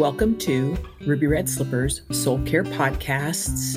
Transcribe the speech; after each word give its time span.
Welcome 0.00 0.38
to 0.38 0.78
Ruby 1.06 1.26
Red 1.26 1.46
Slippers 1.46 2.00
Soul 2.10 2.40
Care 2.46 2.64
Podcasts 2.64 3.76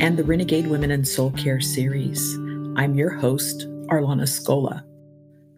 and 0.00 0.16
the 0.16 0.24
Renegade 0.24 0.66
Women 0.66 0.90
in 0.90 1.04
Soul 1.04 1.30
Care 1.30 1.60
series. 1.60 2.34
I'm 2.74 2.96
your 2.96 3.10
host, 3.10 3.68
Arlana 3.86 4.26
Scola. 4.26 4.82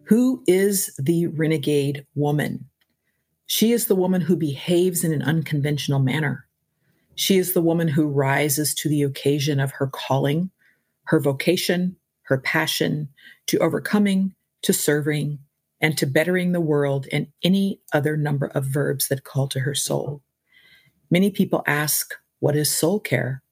Who 0.03 0.43
is 0.45 0.95
the 0.99 1.25
renegade 1.25 2.05
woman? 2.13 2.69
She 3.47 3.71
is 3.71 3.87
the 3.87 3.95
woman 3.95 4.21
who 4.21 4.35
behaves 4.35 5.03
in 5.03 5.13
an 5.13 5.23
unconventional 5.23 5.99
manner. 5.99 6.45
She 7.15 7.39
is 7.39 7.53
the 7.53 7.61
woman 7.61 7.87
who 7.87 8.05
rises 8.05 8.75
to 8.75 8.89
the 8.89 9.01
occasion 9.01 9.59
of 9.59 9.71
her 9.71 9.87
calling, 9.87 10.51
her 11.05 11.19
vocation, 11.19 11.95
her 12.25 12.37
passion 12.37 13.09
to 13.47 13.57
overcoming, 13.57 14.35
to 14.61 14.73
serving, 14.73 15.39
and 15.83 15.97
to 15.97 16.07
bettering 16.07 16.53
the 16.53 16.61
world 16.61 17.07
and 17.11 17.27
any 17.43 17.81
other 17.91 18.15
number 18.15 18.47
of 18.47 18.63
verbs 18.63 19.09
that 19.09 19.25
call 19.25 19.49
to 19.49 19.59
her 19.59 19.75
soul. 19.75 20.23
Many 21.11 21.29
people 21.29 21.61
ask, 21.67 22.15
What 22.39 22.55
is 22.55 22.71
soul 22.71 23.01
care? 23.01 23.43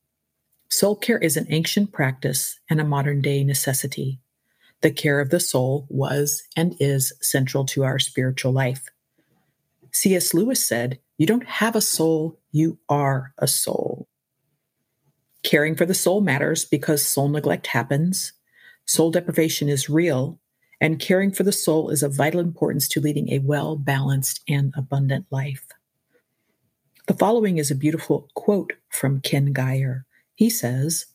Soul 0.69 0.95
care 0.95 1.17
is 1.17 1.35
an 1.35 1.45
ancient 1.49 1.91
practice 1.91 2.57
and 2.69 2.79
a 2.79 2.85
modern 2.85 3.21
day 3.21 3.43
necessity. 3.43 4.21
The 4.79 4.91
care 4.91 5.19
of 5.19 5.29
the 5.29 5.41
soul 5.41 5.85
was 5.89 6.43
and 6.55 6.75
is 6.79 7.13
central 7.21 7.65
to 7.65 7.83
our 7.83 7.99
spiritual 7.99 8.53
life. 8.53 8.85
C.S. 9.91 10.33
Lewis 10.33 10.65
said, 10.65 10.99
You 11.17 11.27
don't 11.27 11.45
have 11.45 11.75
a 11.75 11.81
soul, 11.81 12.39
you 12.51 12.79
are 12.87 13.33
a 13.37 13.47
soul. 13.47 14.07
Caring 15.43 15.75
for 15.75 15.85
the 15.85 15.93
soul 15.93 16.21
matters 16.21 16.63
because 16.63 17.05
soul 17.05 17.27
neglect 17.27 17.67
happens. 17.67 18.31
Soul 18.85 19.11
deprivation 19.11 19.67
is 19.67 19.89
real 19.89 20.39
and 20.81 20.99
caring 20.99 21.31
for 21.31 21.43
the 21.43 21.51
soul 21.51 21.91
is 21.91 22.01
of 22.01 22.13
vital 22.13 22.39
importance 22.39 22.87
to 22.89 22.99
leading 22.99 23.31
a 23.31 23.39
well 23.39 23.75
balanced 23.77 24.41
and 24.49 24.73
abundant 24.75 25.27
life. 25.29 25.67
The 27.07 27.13
following 27.13 27.59
is 27.59 27.69
a 27.69 27.75
beautiful 27.75 28.29
quote 28.33 28.73
from 28.89 29.21
Ken 29.21 29.53
Gire. 29.53 30.05
He 30.33 30.49
says, 30.49 31.05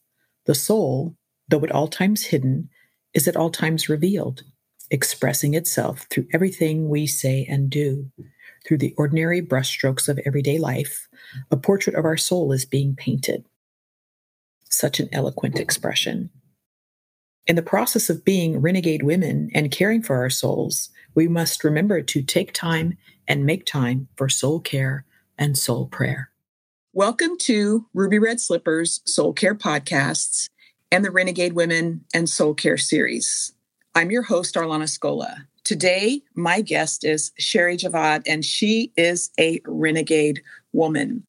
The 0.45 0.55
soul, 0.55 1.17
though 1.49 1.65
at 1.65 1.73
all 1.73 1.89
times 1.89 2.27
hidden, 2.27 2.71
is 3.13 3.27
at 3.27 3.37
all 3.37 3.51
times 3.51 3.89
revealed, 3.89 4.45
expressing 4.91 5.55
itself 5.55 6.07
through 6.11 6.29
everything 6.33 6.89
we 6.89 7.07
say 7.07 7.45
and 7.49 7.69
do. 7.69 8.11
Through 8.65 8.79
the 8.79 8.95
ordinary 8.97 9.43
brushstrokes 9.43 10.09
of 10.09 10.21
everyday 10.25 10.59
life, 10.59 11.09
a 11.51 11.57
portrait 11.57 11.97
of 11.97 12.05
our 12.05 12.17
soul 12.17 12.53
is 12.53 12.65
being 12.65 12.95
painted. 12.95 13.45
Such 14.69 15.01
an 15.01 15.09
eloquent 15.13 15.59
expression. 15.59 16.31
In 17.47 17.55
the 17.55 17.63
process 17.63 18.11
of 18.11 18.25
being 18.25 18.61
renegade 18.61 19.05
women 19.05 19.51
and 19.55 19.71
caring 19.71 20.03
for 20.03 20.17
our 20.17 20.31
souls, 20.31 20.91
we 21.15 21.29
must 21.29 21.63
remember 21.63 22.03
to 22.03 22.21
take 22.21 22.53
time 22.53 22.99
and 23.29 23.47
make 23.47 23.65
time 23.65 24.09
for 24.17 24.29
soul 24.29 24.59
care 24.59 25.05
and 25.39 25.57
soul 25.57 25.87
prayer. 25.87 26.33
Welcome 26.93 27.39
to 27.43 27.87
Ruby 27.95 28.19
Red 28.19 28.41
Slippers 28.41 29.01
Soul 29.05 29.33
Care 29.33 29.55
Podcasts 29.55 30.49
and 30.91 31.05
the 31.05 31.13
Renegade 31.13 31.53
Women 31.53 32.05
and 32.13 32.29
Soul 32.29 32.53
Care 32.53 32.77
series. 32.77 33.53
I'm 33.95 34.11
your 34.11 34.23
host, 34.23 34.57
Arlana 34.57 34.89
Scola. 34.89 35.47
Today, 35.63 36.23
my 36.35 36.63
guest 36.63 37.05
is 37.05 37.31
Sherry 37.39 37.77
Javad, 37.77 38.25
and 38.27 38.45
she 38.45 38.93
is 38.97 39.31
a 39.39 39.61
renegade 39.67 40.43
woman. 40.73 41.25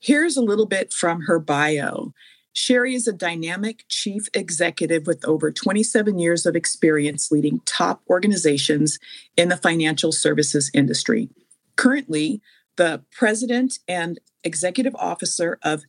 Here's 0.00 0.36
a 0.36 0.42
little 0.42 0.66
bit 0.66 0.92
from 0.92 1.20
her 1.22 1.38
bio. 1.38 2.12
Sherry 2.60 2.94
is 2.94 3.08
a 3.08 3.12
dynamic 3.14 3.86
chief 3.88 4.28
executive 4.34 5.06
with 5.06 5.26
over 5.26 5.50
27 5.50 6.18
years 6.18 6.44
of 6.44 6.54
experience 6.54 7.32
leading 7.32 7.60
top 7.64 8.02
organizations 8.10 8.98
in 9.34 9.48
the 9.48 9.56
financial 9.56 10.12
services 10.12 10.70
industry. 10.74 11.30
Currently, 11.76 12.42
the 12.76 13.02
president 13.12 13.78
and 13.88 14.20
executive 14.44 14.94
officer 14.96 15.58
of 15.62 15.84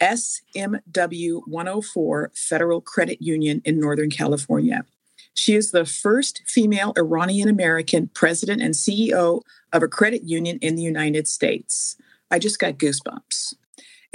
SMW 0.00 1.42
104 1.46 2.30
Federal 2.34 2.80
Credit 2.80 3.20
Union 3.20 3.60
in 3.66 3.78
Northern 3.78 4.10
California. 4.10 4.86
She 5.34 5.54
is 5.54 5.70
the 5.70 5.84
first 5.84 6.42
female 6.46 6.94
Iranian 6.96 7.50
American 7.50 8.08
president 8.14 8.62
and 8.62 8.72
CEO 8.72 9.42
of 9.70 9.82
a 9.82 9.88
credit 9.88 10.22
union 10.24 10.58
in 10.62 10.76
the 10.76 10.82
United 10.82 11.28
States. 11.28 11.98
I 12.30 12.38
just 12.38 12.58
got 12.58 12.78
goosebumps 12.78 13.54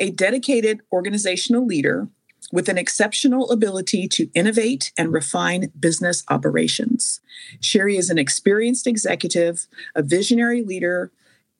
a 0.01 0.09
dedicated 0.09 0.81
organizational 0.91 1.65
leader 1.65 2.09
with 2.51 2.67
an 2.67 2.77
exceptional 2.77 3.49
ability 3.51 4.07
to 4.07 4.29
innovate 4.33 4.91
and 4.97 5.13
refine 5.13 5.71
business 5.79 6.23
operations. 6.27 7.21
Sherry 7.61 7.95
is 7.95 8.09
an 8.09 8.17
experienced 8.17 8.87
executive, 8.87 9.67
a 9.95 10.01
visionary 10.01 10.63
leader, 10.63 11.11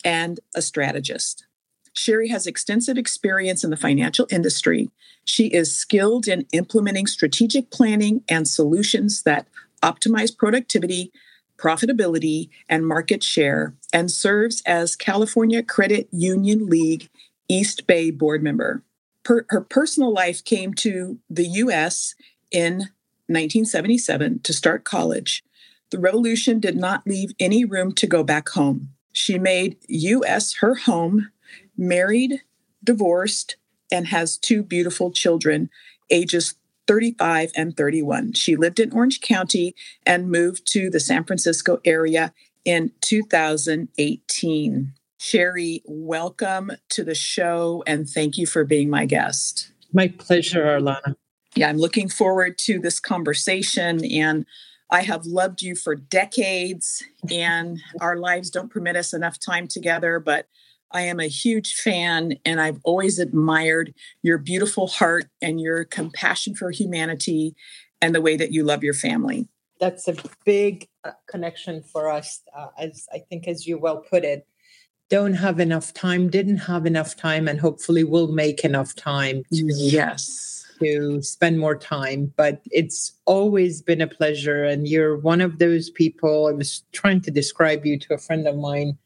and 0.03 0.39
a 0.55 0.61
strategist. 0.61 1.45
Sherry 1.93 2.29
has 2.29 2.47
extensive 2.47 2.97
experience 2.97 3.63
in 3.63 3.69
the 3.69 3.77
financial 3.77 4.25
industry. 4.31 4.89
She 5.23 5.47
is 5.47 5.77
skilled 5.77 6.27
in 6.27 6.47
implementing 6.51 7.05
strategic 7.05 7.69
planning 7.69 8.23
and 8.27 8.47
solutions 8.47 9.21
that 9.23 9.47
optimize 9.83 10.35
productivity, 10.35 11.11
profitability, 11.57 12.49
and 12.67 12.87
market 12.87 13.23
share, 13.23 13.75
and 13.93 14.09
serves 14.09 14.63
as 14.65 14.95
California 14.95 15.61
Credit 15.61 16.07
Union 16.11 16.65
League 16.65 17.07
East 17.51 17.85
Bay 17.85 18.11
board 18.11 18.41
member. 18.41 18.83
Per, 19.23 19.45
her 19.49 19.61
personal 19.61 20.13
life 20.13 20.43
came 20.43 20.73
to 20.75 21.19
the 21.29 21.45
US 21.45 22.15
in 22.49 22.89
1977 23.27 24.39
to 24.39 24.53
start 24.53 24.85
college. 24.85 25.43
The 25.89 25.99
revolution 25.99 26.61
did 26.61 26.77
not 26.77 27.05
leave 27.05 27.31
any 27.39 27.65
room 27.65 27.91
to 27.95 28.07
go 28.07 28.23
back 28.23 28.49
home. 28.49 28.89
She 29.11 29.37
made 29.37 29.75
US 29.89 30.55
her 30.55 30.75
home, 30.75 31.29
married, 31.77 32.41
divorced, 32.83 33.57
and 33.91 34.07
has 34.07 34.37
two 34.37 34.63
beautiful 34.63 35.11
children, 35.11 35.69
ages 36.09 36.55
35 36.87 37.51
and 37.55 37.75
31. 37.75 38.31
She 38.33 38.55
lived 38.55 38.79
in 38.79 38.93
Orange 38.93 39.19
County 39.19 39.75
and 40.05 40.31
moved 40.31 40.65
to 40.71 40.89
the 40.89 41.01
San 41.01 41.25
Francisco 41.25 41.81
area 41.83 42.33
in 42.63 42.91
2018. 43.01 44.93
Sherry, 45.21 45.83
welcome 45.85 46.71
to 46.89 47.03
the 47.03 47.13
show 47.13 47.83
and 47.85 48.09
thank 48.09 48.39
you 48.39 48.47
for 48.47 48.63
being 48.63 48.89
my 48.89 49.05
guest. 49.05 49.71
My 49.93 50.07
pleasure, 50.07 50.63
Arlana. 50.63 51.15
Yeah, 51.53 51.69
I'm 51.69 51.77
looking 51.77 52.09
forward 52.09 52.57
to 52.61 52.79
this 52.79 52.99
conversation 52.99 54.03
and 54.03 54.47
I 54.89 55.03
have 55.03 55.27
loved 55.27 55.61
you 55.61 55.75
for 55.75 55.93
decades 55.93 57.03
and 57.29 57.79
our 57.99 58.17
lives 58.17 58.49
don't 58.49 58.71
permit 58.71 58.95
us 58.95 59.13
enough 59.13 59.39
time 59.39 59.67
together, 59.67 60.19
but 60.19 60.47
I 60.89 61.01
am 61.01 61.19
a 61.19 61.27
huge 61.27 61.75
fan 61.75 62.39
and 62.43 62.59
I've 62.59 62.79
always 62.83 63.19
admired 63.19 63.93
your 64.23 64.39
beautiful 64.39 64.87
heart 64.87 65.25
and 65.39 65.61
your 65.61 65.83
compassion 65.83 66.55
for 66.55 66.71
humanity 66.71 67.55
and 68.01 68.15
the 68.15 68.21
way 68.21 68.37
that 68.37 68.51
you 68.51 68.63
love 68.63 68.83
your 68.83 68.95
family. 68.95 69.47
That's 69.79 70.07
a 70.07 70.15
big 70.45 70.87
uh, 71.03 71.11
connection 71.27 71.83
for 71.83 72.09
us, 72.09 72.41
uh, 72.57 72.69
as 72.79 73.07
I 73.13 73.19
think, 73.19 73.47
as 73.47 73.67
you 73.67 73.77
well 73.77 73.97
put 73.97 74.23
it 74.23 74.47
don't 75.11 75.33
have 75.33 75.59
enough 75.59 75.93
time, 75.93 76.29
didn't 76.29 76.57
have 76.57 76.85
enough 76.85 77.17
time, 77.17 77.49
and 77.49 77.59
hopefully 77.59 78.05
will 78.05 78.31
make 78.31 78.63
enough 78.63 78.95
time 78.95 79.43
to, 79.51 79.65
yes. 79.75 80.65
to 80.79 81.21
spend 81.21 81.59
more 81.59 81.75
time. 81.75 82.33
But 82.37 82.61
it's 82.71 83.11
always 83.25 83.81
been 83.81 83.99
a 83.99 84.07
pleasure. 84.07 84.63
And 84.63 84.87
you're 84.87 85.17
one 85.17 85.41
of 85.41 85.59
those 85.59 85.89
people. 85.89 86.47
I 86.47 86.53
was 86.53 86.83
trying 86.93 87.19
to 87.21 87.31
describe 87.31 87.85
you 87.85 87.99
to 87.99 88.13
a 88.13 88.17
friend 88.17 88.47
of 88.47 88.55
mine 88.55 88.97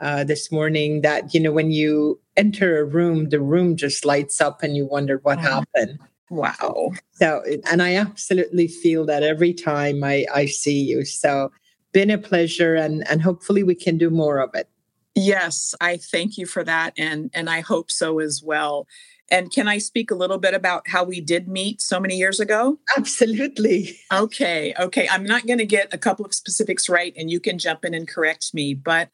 uh, 0.00 0.24
this 0.24 0.50
morning 0.50 1.02
that, 1.02 1.34
you 1.34 1.40
know, 1.40 1.52
when 1.52 1.70
you 1.70 2.18
enter 2.38 2.80
a 2.80 2.84
room, 2.84 3.28
the 3.28 3.40
room 3.40 3.76
just 3.76 4.06
lights 4.06 4.40
up 4.40 4.62
and 4.62 4.74
you 4.74 4.86
wonder 4.86 5.20
what 5.22 5.38
oh. 5.38 5.42
happened. 5.42 5.98
Wow. 6.30 6.92
So, 7.12 7.44
and 7.70 7.82
I 7.82 7.96
absolutely 7.96 8.68
feel 8.68 9.04
that 9.04 9.22
every 9.22 9.52
time 9.52 10.02
I, 10.02 10.24
I 10.34 10.46
see 10.46 10.82
you. 10.82 11.04
So, 11.04 11.52
been 11.92 12.08
a 12.08 12.16
pleasure 12.16 12.74
and, 12.74 13.06
and 13.06 13.20
hopefully 13.20 13.62
we 13.62 13.74
can 13.74 13.98
do 13.98 14.08
more 14.08 14.38
of 14.38 14.54
it. 14.54 14.66
Yes, 15.14 15.74
I 15.80 15.98
thank 15.98 16.38
you 16.38 16.46
for 16.46 16.64
that 16.64 16.94
and 16.96 17.30
and 17.34 17.50
I 17.50 17.60
hope 17.60 17.90
so 17.90 18.18
as 18.18 18.42
well. 18.42 18.86
And 19.30 19.50
can 19.50 19.66
I 19.66 19.78
speak 19.78 20.10
a 20.10 20.14
little 20.14 20.38
bit 20.38 20.52
about 20.52 20.88
how 20.88 21.04
we 21.04 21.20
did 21.20 21.48
meet 21.48 21.80
so 21.80 21.98
many 21.98 22.16
years 22.16 22.38
ago? 22.40 22.78
Absolutely. 22.96 23.98
Okay, 24.12 24.74
okay. 24.78 25.08
I'm 25.10 25.24
not 25.24 25.46
going 25.46 25.58
to 25.58 25.64
get 25.64 25.92
a 25.94 25.98
couple 25.98 26.26
of 26.26 26.34
specifics 26.34 26.88
right 26.88 27.14
and 27.16 27.30
you 27.30 27.40
can 27.40 27.58
jump 27.58 27.82
in 27.84 27.94
and 27.94 28.06
correct 28.06 28.52
me, 28.52 28.74
but 28.74 29.08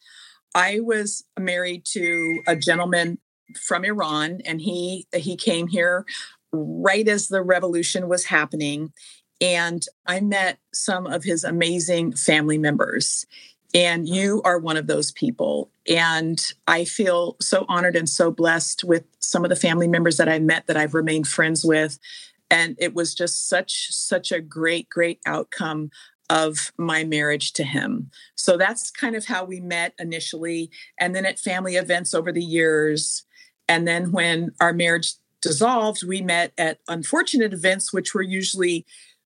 I 0.57 0.81
was 0.81 1.25
married 1.39 1.85
to 1.93 2.41
a 2.49 2.57
gentleman 2.57 3.19
from 3.61 3.85
Iran 3.85 4.41
and 4.45 4.61
he 4.61 5.07
he 5.15 5.37
came 5.37 5.69
here 5.69 6.05
right 6.53 7.07
as 7.07 7.29
the 7.29 7.43
revolution 7.43 8.09
was 8.09 8.25
happening 8.25 8.93
and 9.41 9.85
I 10.07 10.21
met 10.21 10.59
some 10.75 11.07
of 11.07 11.23
his 11.23 11.45
amazing 11.45 12.15
family 12.15 12.59
members. 12.59 13.25
And 13.79 14.09
you 14.09 14.43
are 14.45 14.59
one 14.59 14.77
of 14.77 14.89
those 14.89 15.13
people. 15.13 15.71
And 15.89 16.45
I 16.67 16.85
feel 16.85 17.37
so 17.41 17.65
honored 17.69 17.95
and 17.95 18.09
so 18.09 18.33
blessed 18.33 18.83
with 18.83 19.05
some 19.21 19.45
of 19.45 19.51
the 19.51 19.57
family 19.57 19.87
members 19.87 20.17
that 20.17 20.29
I 20.29 20.41
met 20.41 20.67
that 20.67 20.77
I've 20.77 20.95
remained 20.95 21.29
friends 21.29 21.65
with. 21.65 21.97
And 22.51 22.75
it 22.81 22.93
was 22.93 23.15
just 23.15 23.49
such, 23.49 23.93
such 23.93 24.33
a 24.33 24.41
great, 24.41 24.89
great 24.89 25.21
outcome 25.27 25.91
of 26.29 26.73
my 26.77 27.05
marriage 27.05 27.53
to 27.53 27.63
him. 27.63 28.11
So 28.35 28.57
that's 28.57 28.91
kind 28.91 29.15
of 29.15 29.27
how 29.27 29.45
we 29.45 29.61
met 29.61 29.95
initially. 30.01 30.73
And 30.99 31.15
then 31.15 31.25
at 31.25 31.39
family 31.39 31.77
events 31.77 32.15
over 32.15 32.33
the 32.33 32.43
years. 32.43 33.25
And 33.69 33.87
then 33.87 34.11
when 34.11 34.51
our 34.61 34.73
marriage 34.73 35.13
dissolved, 35.41 36.03
we 36.03 36.21
met 36.21 36.53
at 36.59 36.81
unfortunate 36.89 37.53
events, 37.53 37.93
which 37.93 38.13
were 38.13 38.23
usually 38.23 38.85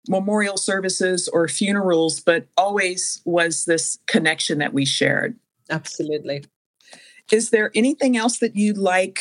memorial 0.08 0.56
services 0.56 1.28
or 1.28 1.48
funerals, 1.48 2.20
but 2.20 2.46
always 2.56 3.20
was 3.24 3.64
this 3.64 3.98
connection 4.06 4.58
that 4.58 4.72
we 4.72 4.84
shared. 4.84 5.36
Absolutely. 5.70 6.44
Is 7.30 7.50
there 7.50 7.70
anything 7.74 8.16
else 8.16 8.38
that 8.38 8.56
you'd 8.56 8.78
like 8.78 9.20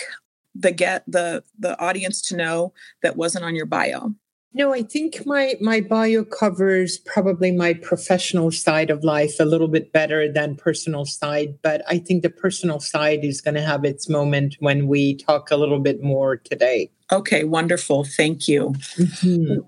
the 0.53 0.71
get 0.71 1.03
the 1.07 1.43
the 1.57 1.79
audience 1.79 2.21
to 2.21 2.35
know 2.35 2.73
that 3.03 3.15
wasn't 3.15 3.45
on 3.45 3.55
your 3.55 3.65
bio? 3.65 4.13
No, 4.53 4.74
I 4.74 4.83
think 4.83 5.25
my 5.25 5.56
my 5.62 5.80
bio 5.80 6.25
covers 6.25 6.98
probably 6.98 7.51
my 7.51 7.74
professional 7.74 8.51
side 8.51 8.89
of 8.89 9.03
life 9.03 9.39
a 9.39 9.45
little 9.45 9.69
bit 9.69 9.94
better 9.94 10.30
than 10.30 10.56
personal 10.56 11.06
side, 11.06 11.57
but 11.62 11.83
I 11.88 12.00
think 12.00 12.21
the 12.21 12.30
personal 12.30 12.81
side 12.81 13.24
is 13.24 13.39
going 13.39 13.56
to 13.56 13.62
have 13.62 13.86
its 13.86 14.09
moment 14.09 14.57
when 14.59 14.88
we 14.88 15.15
talk 15.15 15.51
a 15.51 15.56
little 15.56 15.80
bit 15.80 16.03
more 16.03 16.36
today. 16.36 16.92
Okay, 17.13 17.45
wonderful. 17.45 18.03
Thank 18.03 18.50
you. 18.50 18.74
Mm-hmm. 18.98 19.59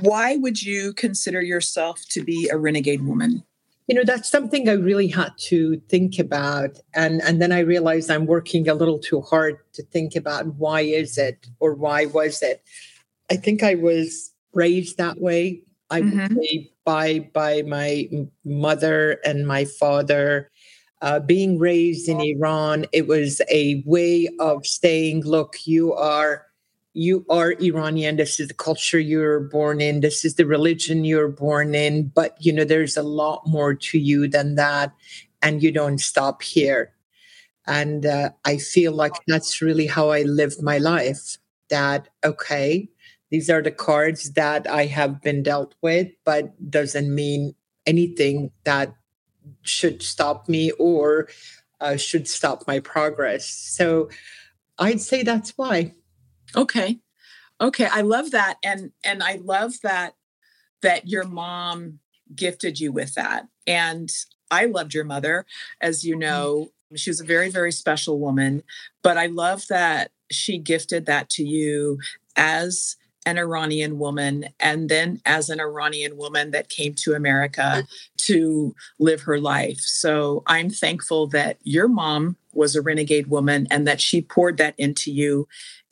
Why 0.00 0.36
would 0.36 0.62
you 0.62 0.94
consider 0.94 1.42
yourself 1.42 2.04
to 2.10 2.22
be 2.22 2.48
a 2.48 2.56
renegade 2.56 3.02
woman? 3.06 3.42
You 3.88 3.96
know, 3.96 4.04
that's 4.04 4.30
something 4.30 4.68
I 4.68 4.74
really 4.74 5.08
had 5.08 5.32
to 5.48 5.82
think 5.88 6.18
about. 6.18 6.78
And, 6.94 7.20
and 7.22 7.42
then 7.42 7.52
I 7.52 7.60
realized 7.60 8.10
I'm 8.10 8.26
working 8.26 8.68
a 8.68 8.74
little 8.74 8.98
too 8.98 9.20
hard 9.20 9.58
to 9.72 9.82
think 9.82 10.14
about 10.14 10.54
why 10.54 10.82
is 10.82 11.18
it 11.18 11.48
or 11.58 11.74
why 11.74 12.06
was 12.06 12.40
it. 12.40 12.62
I 13.30 13.36
think 13.36 13.62
I 13.62 13.74
was 13.76 14.29
raised 14.52 14.98
that 14.98 15.20
way. 15.20 15.62
I 15.90 16.02
mm-hmm. 16.02 16.34
would 16.34 16.44
say 16.44 16.70
by 16.84 17.20
by 17.32 17.62
my 17.62 18.08
mother 18.44 19.20
and 19.24 19.46
my 19.46 19.64
father. 19.64 20.50
Uh, 21.02 21.18
being 21.18 21.58
raised 21.58 22.10
in 22.10 22.20
Iran, 22.20 22.84
it 22.92 23.06
was 23.06 23.40
a 23.50 23.82
way 23.86 24.28
of 24.38 24.66
saying, 24.66 25.24
"Look, 25.24 25.56
you 25.64 25.94
are 25.94 26.46
you 26.92 27.24
are 27.30 27.52
Iranian. 27.52 28.16
This 28.16 28.38
is 28.38 28.48
the 28.48 28.54
culture 28.54 28.98
you're 28.98 29.40
born 29.40 29.80
in. 29.80 30.00
This 30.00 30.24
is 30.24 30.34
the 30.34 30.44
religion 30.44 31.04
you're 31.04 31.28
born 31.28 31.74
in. 31.74 32.08
But 32.08 32.36
you 32.38 32.52
know, 32.52 32.64
there's 32.64 32.96
a 32.98 33.02
lot 33.02 33.46
more 33.46 33.74
to 33.74 33.98
you 33.98 34.28
than 34.28 34.56
that, 34.56 34.92
and 35.42 35.62
you 35.62 35.72
don't 35.72 35.98
stop 35.98 36.42
here." 36.42 36.92
And 37.66 38.04
uh, 38.04 38.30
I 38.44 38.58
feel 38.58 38.92
like 38.92 39.14
that's 39.26 39.62
really 39.62 39.86
how 39.86 40.10
I 40.10 40.22
lived 40.22 40.62
my 40.62 40.78
life. 40.78 41.38
That 41.70 42.08
okay, 42.24 42.88
these 43.30 43.48
are 43.48 43.62
the 43.62 43.70
cards 43.70 44.32
that 44.32 44.68
I 44.68 44.86
have 44.86 45.22
been 45.22 45.42
dealt 45.42 45.74
with, 45.80 46.08
but 46.24 46.70
doesn't 46.70 47.14
mean 47.14 47.54
anything 47.86 48.50
that 48.64 48.94
should 49.62 50.02
stop 50.02 50.48
me 50.48 50.72
or 50.72 51.28
uh, 51.80 51.96
should 51.96 52.28
stop 52.28 52.64
my 52.66 52.80
progress. 52.80 53.46
So 53.46 54.10
I'd 54.78 55.00
say 55.00 55.22
that's 55.22 55.56
why. 55.56 55.94
Okay. 56.56 56.98
Okay, 57.60 57.86
I 57.86 58.00
love 58.00 58.30
that 58.30 58.56
and 58.64 58.92
and 59.04 59.22
I 59.22 59.38
love 59.42 59.74
that 59.82 60.14
that 60.80 61.08
your 61.08 61.24
mom 61.24 61.98
gifted 62.34 62.80
you 62.80 62.90
with 62.90 63.14
that. 63.14 63.48
And 63.66 64.10
I 64.50 64.64
loved 64.64 64.94
your 64.94 65.04
mother 65.04 65.44
as 65.80 66.04
you 66.04 66.16
mm. 66.16 66.20
know. 66.20 66.68
She 66.96 67.10
was 67.10 67.20
a 67.20 67.24
very 67.24 67.50
very 67.50 67.70
special 67.70 68.18
woman, 68.18 68.62
but 69.02 69.18
I 69.18 69.26
love 69.26 69.66
that 69.68 70.10
she 70.30 70.58
gifted 70.58 71.06
that 71.06 71.28
to 71.30 71.44
you 71.44 71.98
as 72.34 72.96
an 73.26 73.38
Iranian 73.38 73.98
woman 73.98 74.46
and 74.58 74.88
then 74.88 75.20
as 75.26 75.50
an 75.50 75.60
Iranian 75.60 76.16
woman 76.16 76.52
that 76.52 76.68
came 76.68 76.94
to 76.94 77.14
America 77.14 77.86
to 78.16 78.74
live 78.98 79.22
her 79.22 79.38
life. 79.38 79.80
So 79.80 80.42
I'm 80.46 80.70
thankful 80.70 81.26
that 81.28 81.58
your 81.62 81.88
mom 81.88 82.36
was 82.54 82.74
a 82.74 82.82
renegade 82.82 83.26
woman 83.26 83.66
and 83.70 83.86
that 83.86 84.00
she 84.00 84.22
poured 84.22 84.56
that 84.56 84.74
into 84.78 85.12
you. 85.12 85.46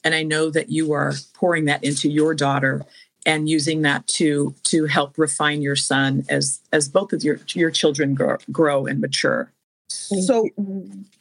And 0.04 0.14
I 0.14 0.22
know 0.22 0.50
that 0.50 0.70
you 0.70 0.92
are 0.92 1.12
pouring 1.34 1.66
that 1.66 1.84
into 1.84 2.08
your 2.08 2.34
daughter 2.34 2.84
and 3.26 3.48
using 3.48 3.82
that 3.82 4.06
to 4.06 4.54
to 4.64 4.86
help 4.86 5.19
refine 5.19 5.60
your 5.60 5.76
son 5.76 6.25
as 6.28 6.60
as 6.72 6.88
both 6.88 7.12
of 7.12 7.22
your 7.22 7.40
your 7.52 7.70
children 7.70 8.14
grow, 8.14 8.38
grow 8.50 8.86
and 8.86 9.00
mature. 9.00 9.52
So, 9.88 10.48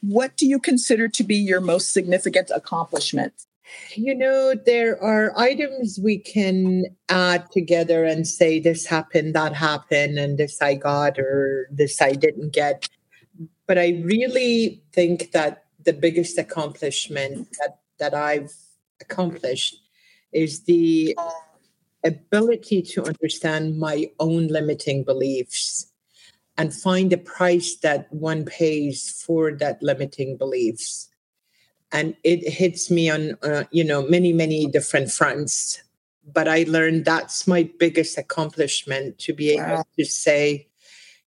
what 0.00 0.36
do 0.36 0.46
you 0.46 0.58
consider 0.58 1.08
to 1.08 1.24
be 1.24 1.36
your 1.36 1.60
most 1.60 1.92
significant 1.92 2.50
accomplishment 2.54 3.32
you 3.94 4.14
know, 4.14 4.54
there 4.54 5.02
are 5.02 5.38
items 5.38 5.98
we 6.02 6.18
can 6.18 6.84
add 7.08 7.50
together 7.50 8.04
and 8.04 8.26
say 8.26 8.60
this 8.60 8.86
happened, 8.86 9.34
that 9.34 9.54
happened, 9.54 10.18
and 10.18 10.38
this 10.38 10.60
I 10.62 10.74
got 10.74 11.18
or 11.18 11.68
this 11.70 12.00
I 12.00 12.12
didn't 12.12 12.52
get. 12.52 12.88
But 13.66 13.78
I 13.78 14.02
really 14.04 14.82
think 14.92 15.32
that 15.32 15.64
the 15.84 15.92
biggest 15.92 16.38
accomplishment 16.38 17.48
that, 17.60 17.78
that 17.98 18.14
I've 18.14 18.52
accomplished 19.00 19.76
is 20.32 20.64
the 20.64 21.16
ability 22.04 22.82
to 22.82 23.04
understand 23.04 23.78
my 23.78 24.10
own 24.20 24.48
limiting 24.48 25.04
beliefs 25.04 25.86
and 26.56 26.74
find 26.74 27.10
the 27.10 27.18
price 27.18 27.76
that 27.76 28.12
one 28.12 28.44
pays 28.44 29.22
for 29.24 29.52
that 29.52 29.82
limiting 29.82 30.36
beliefs 30.36 31.07
and 31.92 32.14
it 32.22 32.48
hits 32.48 32.90
me 32.90 33.08
on 33.10 33.36
uh, 33.42 33.64
you 33.70 33.84
know 33.84 34.02
many 34.02 34.32
many 34.32 34.66
different 34.66 35.10
fronts. 35.10 35.82
But 36.30 36.46
i 36.46 36.64
learned 36.68 37.06
that's 37.06 37.46
my 37.46 37.70
biggest 37.78 38.18
accomplishment 38.18 39.18
to 39.20 39.32
be 39.32 39.52
able 39.52 39.76
wow. 39.76 39.84
to 39.98 40.04
say 40.04 40.68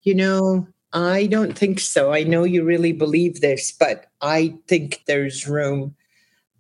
you 0.03 0.15
know 0.15 0.69
i 0.93 1.27
don't 1.27 1.57
think 1.57 1.81
so. 1.81 2.13
I 2.13 2.23
know 2.25 2.45
you 2.45 2.65
really 2.65 2.93
believe 2.93 3.41
this 3.41 3.73
but 3.73 4.07
i 4.21 4.55
think 4.69 5.03
there's 5.07 5.49
room. 5.49 5.95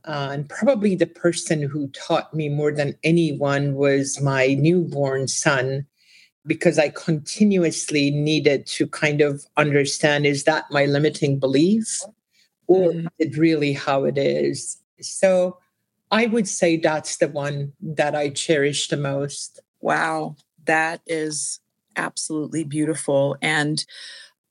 Uh, 0.06 0.30
and 0.32 0.48
probably 0.48 0.96
the 0.96 1.06
person 1.06 1.60
who 1.60 1.88
taught 1.88 2.32
me 2.32 2.48
more 2.48 2.72
than 2.72 2.96
anyone 3.04 3.74
was 3.74 4.18
my 4.22 4.54
newborn 4.54 5.28
son 5.28 5.86
because 6.46 6.78
i 6.78 6.88
continuously 6.88 8.10
needed 8.10 8.66
to 8.66 8.86
kind 8.86 9.20
of 9.20 9.44
understand 9.58 10.24
is 10.24 10.44
that 10.44 10.64
my 10.70 10.86
limiting 10.86 11.38
belief 11.38 12.00
or 12.70 12.92
mm. 12.92 13.00
is 13.00 13.10
it 13.18 13.36
really 13.36 13.72
how 13.72 14.04
it 14.04 14.16
is? 14.16 14.78
So 15.00 15.58
I 16.10 16.26
would 16.26 16.46
say 16.46 16.76
that's 16.76 17.16
the 17.16 17.28
one 17.28 17.72
that 17.80 18.14
I 18.14 18.30
cherish 18.30 18.88
the 18.88 18.96
most. 18.96 19.60
Wow, 19.80 20.36
that 20.66 21.00
is 21.06 21.58
absolutely 21.96 22.62
beautiful. 22.62 23.36
And 23.42 23.84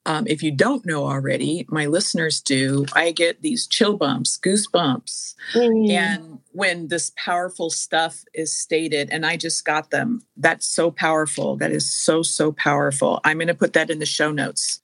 um, 0.05 0.27
if 0.27 0.43
you 0.43 0.51
don't 0.51 0.85
know 0.85 1.05
already, 1.05 1.65
my 1.69 1.85
listeners 1.85 2.41
do, 2.41 2.85
I 2.93 3.11
get 3.11 3.41
these 3.41 3.67
chill 3.67 3.95
bumps, 3.95 4.37
goosebumps. 4.37 5.35
Mm. 5.53 5.89
And 5.89 6.39
when 6.51 6.87
this 6.89 7.13
powerful 7.15 7.69
stuff 7.69 8.23
is 8.33 8.57
stated, 8.57 9.09
and 9.11 9.25
I 9.25 9.37
just 9.37 9.63
got 9.63 9.91
them, 9.91 10.23
that's 10.35 10.67
so 10.67 10.91
powerful. 10.91 11.55
That 11.55 11.71
is 11.71 11.93
so, 11.93 12.21
so 12.21 12.51
powerful. 12.51 13.21
I'm 13.23 13.37
going 13.37 13.47
to 13.47 13.53
put 13.53 13.73
that 13.73 13.89
in 13.89 13.99
the 13.99 14.05
show 14.05 14.31
notes. 14.31 14.81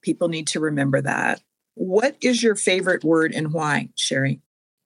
People 0.00 0.28
need 0.28 0.48
to 0.48 0.60
remember 0.60 1.00
that. 1.00 1.40
What 1.74 2.16
is 2.20 2.42
your 2.42 2.54
favorite 2.54 3.04
word 3.04 3.32
and 3.32 3.52
why, 3.52 3.88
Sherry? 3.96 4.40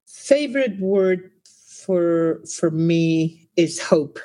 Favorite 0.06 0.78
word 0.78 1.30
for 1.68 2.42
for 2.58 2.70
me 2.70 3.48
is 3.56 3.80
hope. 3.80 4.18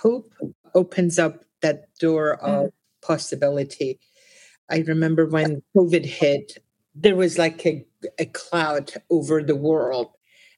Hope 0.00 0.32
opens 0.74 1.18
up 1.18 1.44
that 1.60 1.86
door 1.98 2.34
of 2.42 2.66
mm. 2.66 2.72
possibility. 3.02 3.98
I 4.70 4.78
remember 4.78 5.26
when 5.26 5.62
COVID 5.76 6.04
hit, 6.04 6.58
there 6.94 7.16
was 7.16 7.38
like 7.38 7.64
a, 7.66 7.84
a 8.18 8.26
cloud 8.26 8.92
over 9.10 9.42
the 9.42 9.56
world. 9.56 10.08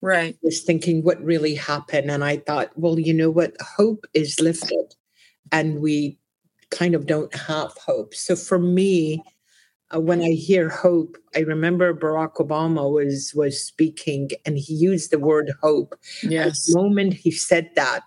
Right. 0.00 0.34
I 0.34 0.38
was 0.42 0.60
thinking 0.60 1.02
what 1.02 1.22
really 1.22 1.54
happened. 1.54 2.10
And 2.10 2.22
I 2.22 2.36
thought, 2.36 2.70
well, 2.76 2.98
you 2.98 3.14
know 3.14 3.30
what? 3.30 3.56
Hope 3.60 4.04
is 4.12 4.40
lifted 4.40 4.94
and 5.50 5.80
we 5.80 6.18
kind 6.70 6.94
of 6.94 7.06
don't 7.06 7.34
have 7.34 7.72
hope. 7.72 8.14
So 8.14 8.36
for 8.36 8.58
me, 8.58 9.22
when 10.00 10.22
I 10.22 10.30
hear 10.30 10.68
hope, 10.68 11.16
I 11.34 11.40
remember 11.40 11.94
Barack 11.94 12.34
Obama 12.36 12.90
was 12.90 13.32
was 13.34 13.62
speaking 13.62 14.30
and 14.44 14.58
he 14.58 14.74
used 14.74 15.10
the 15.10 15.18
word 15.18 15.52
hope. 15.62 15.94
Yes. 16.22 16.66
the 16.66 16.78
moment 16.78 17.14
he 17.14 17.30
said 17.30 17.70
that, 17.76 18.02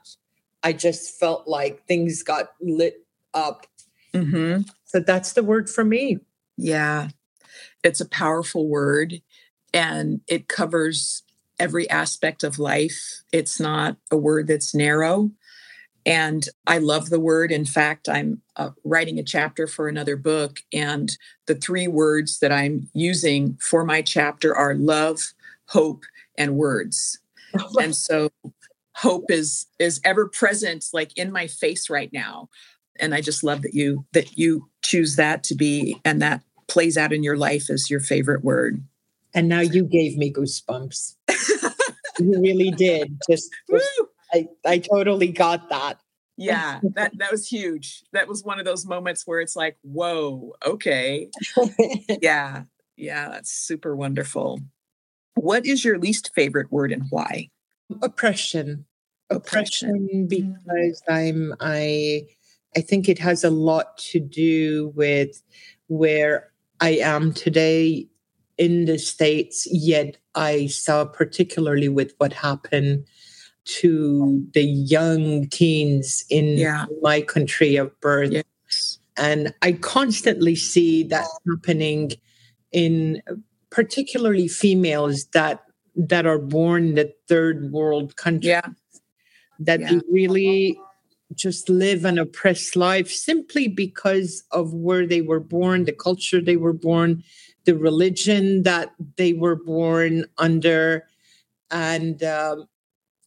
I 0.63 0.73
just 0.73 1.19
felt 1.19 1.47
like 1.47 1.85
things 1.85 2.23
got 2.23 2.47
lit 2.61 3.05
up. 3.33 3.67
Mm-hmm. 4.13 4.61
So 4.85 4.99
that's 4.99 5.33
the 5.33 5.43
word 5.43 5.69
for 5.69 5.83
me. 5.83 6.19
Yeah, 6.57 7.09
it's 7.83 8.01
a 8.01 8.09
powerful 8.09 8.67
word, 8.67 9.21
and 9.73 10.21
it 10.27 10.47
covers 10.47 11.23
every 11.59 11.89
aspect 11.89 12.43
of 12.43 12.59
life. 12.59 13.23
It's 13.31 13.59
not 13.59 13.97
a 14.11 14.17
word 14.17 14.47
that's 14.47 14.73
narrow. 14.73 15.31
And 16.07 16.47
I 16.65 16.79
love 16.79 17.09
the 17.09 17.19
word. 17.19 17.51
In 17.51 17.65
fact, 17.65 18.09
I'm 18.09 18.41
uh, 18.55 18.71
writing 18.83 19.19
a 19.19 19.23
chapter 19.23 19.67
for 19.67 19.87
another 19.87 20.15
book, 20.15 20.59
and 20.73 21.15
the 21.45 21.55
three 21.55 21.87
words 21.87 22.39
that 22.39 22.51
I'm 22.51 22.89
using 22.93 23.57
for 23.61 23.83
my 23.83 24.01
chapter 24.01 24.55
are 24.55 24.73
love, 24.73 25.19
hope, 25.67 26.05
and 26.37 26.55
words. 26.55 27.19
and 27.81 27.95
so 27.95 28.29
hope 28.93 29.29
is 29.29 29.67
is 29.77 30.01
ever 30.03 30.27
present 30.27 30.85
like 30.91 31.15
in 31.17 31.31
my 31.31 31.45
face 31.45 31.89
right 31.89 32.11
now 32.11 32.49
and 32.99 33.13
I 33.13 33.21
just 33.21 33.43
love 33.43 33.61
that 33.61 33.73
you 33.73 34.05
that 34.13 34.37
you 34.37 34.69
choose 34.81 35.15
that 35.15 35.43
to 35.45 35.55
be 35.55 35.99
and 36.03 36.21
that 36.21 36.41
plays 36.67 36.97
out 36.97 37.13
in 37.13 37.23
your 37.23 37.37
life 37.37 37.69
as 37.69 37.89
your 37.89 37.99
favorite 37.99 38.43
word. 38.43 38.83
And 39.33 39.47
now 39.47 39.61
you 39.61 39.83
gave 39.83 40.17
me 40.17 40.31
goosebumps. 40.31 41.15
you 42.19 42.41
really 42.41 42.71
did. 42.71 43.17
Just, 43.29 43.51
just 43.69 43.89
I, 44.33 44.47
I 44.65 44.77
totally 44.79 45.29
got 45.29 45.69
that. 45.69 45.99
Yeah, 46.37 46.79
that 46.93 47.17
that 47.17 47.31
was 47.31 47.47
huge. 47.47 48.03
That 48.13 48.27
was 48.27 48.43
one 48.43 48.59
of 48.59 48.65
those 48.65 48.85
moments 48.85 49.25
where 49.25 49.41
it's 49.41 49.55
like, 49.55 49.77
whoa, 49.81 50.53
okay. 50.65 51.29
yeah, 52.21 52.63
yeah, 52.95 53.29
that's 53.29 53.51
super 53.51 53.95
wonderful. 53.95 54.59
What 55.33 55.65
is 55.65 55.83
your 55.83 55.97
least 55.97 56.31
favorite 56.35 56.71
word 56.71 56.91
and 56.91 57.03
why? 57.09 57.49
Oppression. 58.01 58.85
Oppression, 59.29 59.89
Oppression 59.89 60.09
mm. 60.13 60.29
because 60.29 61.01
I'm 61.09 61.53
I 61.59 62.27
I 62.75 62.81
think 62.81 63.09
it 63.09 63.19
has 63.19 63.43
a 63.43 63.49
lot 63.49 63.97
to 64.09 64.19
do 64.19 64.93
with 64.95 65.41
where 65.87 66.51
I 66.79 66.91
am 66.91 67.33
today 67.33 68.07
in 68.57 68.85
the 68.85 68.97
States, 68.99 69.67
yet 69.71 70.17
I 70.35 70.67
saw 70.67 71.05
particularly 71.05 71.89
with 71.89 72.13
what 72.17 72.33
happened 72.33 73.05
to 73.67 74.47
the 74.53 74.63
young 74.63 75.47
teens 75.49 76.23
in 76.29 76.57
yeah. 76.57 76.85
my 77.01 77.21
country 77.21 77.75
of 77.75 77.99
birth. 77.99 78.31
Yes. 78.31 78.99
And 79.17 79.53
I 79.61 79.73
constantly 79.73 80.55
see 80.55 81.03
that 81.03 81.27
happening 81.47 82.13
in 82.71 83.21
particularly 83.69 84.47
females 84.47 85.25
that 85.33 85.63
that 85.95 86.25
are 86.25 86.39
born 86.39 86.89
in 86.89 86.95
the 86.95 87.13
third 87.27 87.71
world 87.71 88.15
country. 88.15 88.49
Yeah. 88.51 88.69
That 89.59 89.81
yeah. 89.81 89.93
they 89.93 90.01
really 90.11 90.79
just 91.35 91.67
live 91.67 92.05
an 92.05 92.17
oppressed 92.17 92.75
life 92.75 93.09
simply 93.09 93.67
because 93.67 94.43
of 94.51 94.73
where 94.73 95.05
they 95.05 95.21
were 95.21 95.39
born, 95.39 95.83
the 95.83 95.91
culture 95.91 96.39
they 96.39 96.55
were 96.55 96.73
born, 96.73 97.23
the 97.65 97.75
religion 97.75 98.63
that 98.63 98.93
they 99.17 99.33
were 99.33 99.55
born 99.55 100.25
under. 100.37 101.05
And 101.69 102.23
um, 102.23 102.67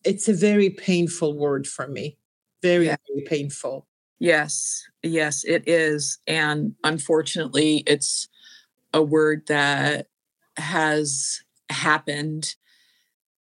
it's 0.05 0.29
a 0.29 0.35
very 0.35 0.71
painful 0.71 1.37
word 1.37 1.67
for 1.67 1.87
me. 1.87 2.17
Very, 2.63 2.87
yeah. 2.87 2.97
very 3.09 3.25
painful. 3.27 3.87
Yes, 4.19 4.87
yes, 5.03 5.45
it 5.45 5.65
is. 5.67 6.19
And 6.27 6.75
unfortunately, 6.85 7.83
it's 7.87 8.29
a 8.93 9.03
word 9.03 9.47
that 9.49 10.09
has 10.57 11.43
happened 11.71 12.55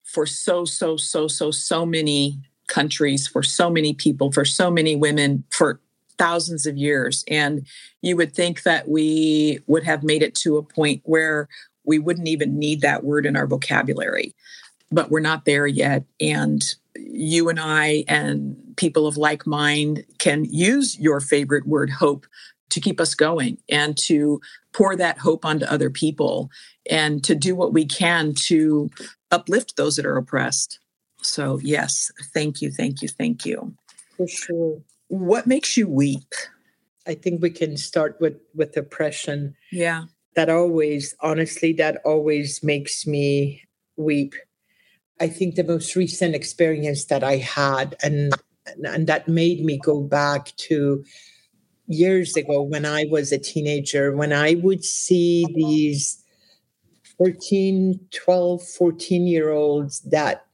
for 0.04 0.26
so, 0.26 0.64
so, 0.64 0.96
so, 0.96 1.28
so, 1.28 1.50
so 1.50 1.84
many 1.84 2.40
countries, 2.66 3.28
for 3.28 3.42
so 3.42 3.68
many 3.68 3.92
people, 3.92 4.32
for 4.32 4.44
so 4.44 4.70
many 4.70 4.96
women, 4.96 5.44
for 5.50 5.80
thousands 6.16 6.66
of 6.66 6.76
years. 6.76 7.24
And 7.28 7.66
you 8.00 8.16
would 8.16 8.34
think 8.34 8.62
that 8.62 8.88
we 8.88 9.60
would 9.66 9.84
have 9.84 10.02
made 10.02 10.22
it 10.22 10.34
to 10.36 10.56
a 10.56 10.62
point 10.62 11.02
where 11.04 11.48
we 11.84 11.98
wouldn't 11.98 12.28
even 12.28 12.58
need 12.58 12.80
that 12.80 13.04
word 13.04 13.26
in 13.26 13.36
our 13.36 13.46
vocabulary 13.46 14.34
but 14.90 15.10
we're 15.10 15.20
not 15.20 15.44
there 15.44 15.66
yet. 15.66 16.04
And 16.20 16.62
you 16.96 17.48
and 17.48 17.60
I 17.60 18.04
and 18.08 18.56
people 18.76 19.06
of 19.06 19.16
like 19.16 19.46
mind 19.46 20.04
can 20.18 20.44
use 20.44 20.98
your 20.98 21.20
favorite 21.20 21.66
word, 21.66 21.90
hope, 21.90 22.26
to 22.70 22.80
keep 22.80 23.00
us 23.00 23.14
going 23.14 23.58
and 23.68 23.96
to 23.98 24.40
pour 24.72 24.96
that 24.96 25.18
hope 25.18 25.44
onto 25.44 25.66
other 25.66 25.90
people 25.90 26.50
and 26.88 27.22
to 27.24 27.34
do 27.34 27.54
what 27.54 27.72
we 27.72 27.84
can 27.84 28.32
to 28.34 28.90
uplift 29.30 29.76
those 29.76 29.96
that 29.96 30.06
are 30.06 30.16
oppressed. 30.16 30.78
So, 31.22 31.58
yes, 31.62 32.10
thank 32.32 32.62
you, 32.62 32.70
thank 32.70 33.02
you, 33.02 33.08
thank 33.08 33.44
you. 33.44 33.74
For 34.16 34.28
sure. 34.28 34.80
What 35.08 35.46
makes 35.46 35.76
you 35.76 35.88
weep? 35.88 36.32
I 37.06 37.14
think 37.14 37.42
we 37.42 37.50
can 37.50 37.76
start 37.76 38.16
with 38.20 38.36
with 38.54 38.76
oppression. 38.76 39.56
Yeah. 39.72 40.04
That 40.36 40.48
always, 40.48 41.14
honestly, 41.20 41.72
that 41.74 42.00
always 42.04 42.62
makes 42.62 43.06
me 43.06 43.64
weep 43.96 44.34
I 45.20 45.28
think 45.28 45.54
the 45.54 45.64
most 45.64 45.94
recent 45.94 46.34
experience 46.34 47.04
that 47.06 47.22
I 47.22 47.36
had, 47.36 47.96
and 48.02 48.32
and 48.82 49.06
that 49.06 49.28
made 49.28 49.64
me 49.64 49.78
go 49.78 50.00
back 50.00 50.54
to 50.56 51.04
years 51.86 52.36
ago 52.36 52.62
when 52.62 52.86
I 52.86 53.06
was 53.10 53.32
a 53.32 53.38
teenager, 53.38 54.16
when 54.16 54.32
I 54.32 54.54
would 54.54 54.84
see 54.84 55.44
these 55.54 56.22
13, 57.18 58.00
12, 58.12 58.62
14 58.62 59.26
year 59.26 59.50
olds 59.50 60.00
that 60.02 60.46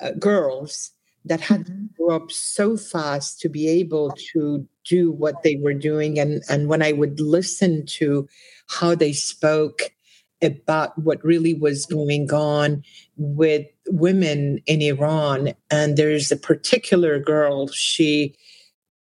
uh, 0.00 0.12
girls 0.12 0.92
that 1.24 1.40
had 1.40 1.66
mm-hmm. 1.66 1.86
grow 1.96 2.16
up 2.16 2.30
so 2.30 2.76
fast 2.76 3.40
to 3.40 3.48
be 3.48 3.68
able 3.68 4.12
to 4.32 4.66
do 4.84 5.12
what 5.12 5.42
they 5.42 5.56
were 5.56 5.74
doing. 5.74 6.18
And, 6.18 6.42
and 6.48 6.68
when 6.68 6.82
I 6.82 6.92
would 6.92 7.20
listen 7.20 7.84
to 7.86 8.26
how 8.68 8.94
they 8.94 9.12
spoke 9.12 9.92
about 10.40 10.96
what 10.98 11.22
really 11.24 11.54
was 11.54 11.84
going 11.86 12.32
on 12.32 12.82
with 13.16 13.66
women 13.88 14.60
in 14.66 14.82
Iran. 14.82 15.54
And 15.70 15.96
there's 15.96 16.30
a 16.30 16.36
particular 16.36 17.18
girl, 17.18 17.68
she 17.68 18.34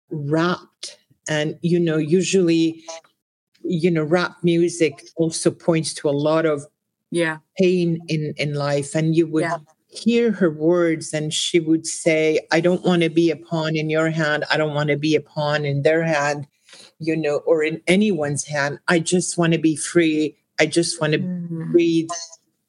rapped. 0.10 0.98
And, 1.28 1.58
you 1.62 1.80
know, 1.80 1.98
usually, 1.98 2.84
you 3.64 3.90
know, 3.90 4.04
rap 4.04 4.38
music 4.44 5.04
also 5.16 5.52
points 5.52 5.94
to 5.96 6.10
a 6.10 6.12
lot 6.12 6.46
of 6.46 6.66
yeah 7.12 7.38
pain 7.60 8.00
in 8.08 8.34
in 8.36 8.56
life 8.56 8.96
and 8.96 9.16
you 9.16 9.28
would 9.28 9.44
yeah. 9.44 9.58
hear 9.88 10.32
her 10.32 10.50
words 10.50 11.14
and 11.14 11.32
she 11.32 11.60
would 11.60 11.86
say 11.86 12.40
i 12.52 12.60
don't 12.60 12.84
want 12.84 13.04
to 13.04 13.12
be 13.12 13.30
a 13.30 13.36
pawn 13.36 13.76
in 13.76 13.92
your 13.92 14.10
hand 14.10 14.44
i 14.50 14.58
don't 14.58 14.74
want 14.74 14.90
to 14.90 14.98
be 14.98 15.16
a 15.16 15.22
pawn 15.22 15.66
in 15.66 15.84
their 15.84 16.04
hand 16.04 16.48
you 16.98 17.16
know 17.16 17.38
or 17.46 17.64
in 17.64 17.80
anyone's 17.86 18.44
hand 18.44 18.80
i 18.88 18.98
just 18.98 19.38
want 19.38 19.54
to 19.54 19.60
be 19.60 19.76
free 19.76 20.36
I 20.60 20.66
just 20.66 21.00
want 21.02 21.14
to 21.14 21.20
mm-hmm. 21.20 21.72
breathe. 21.72 22.10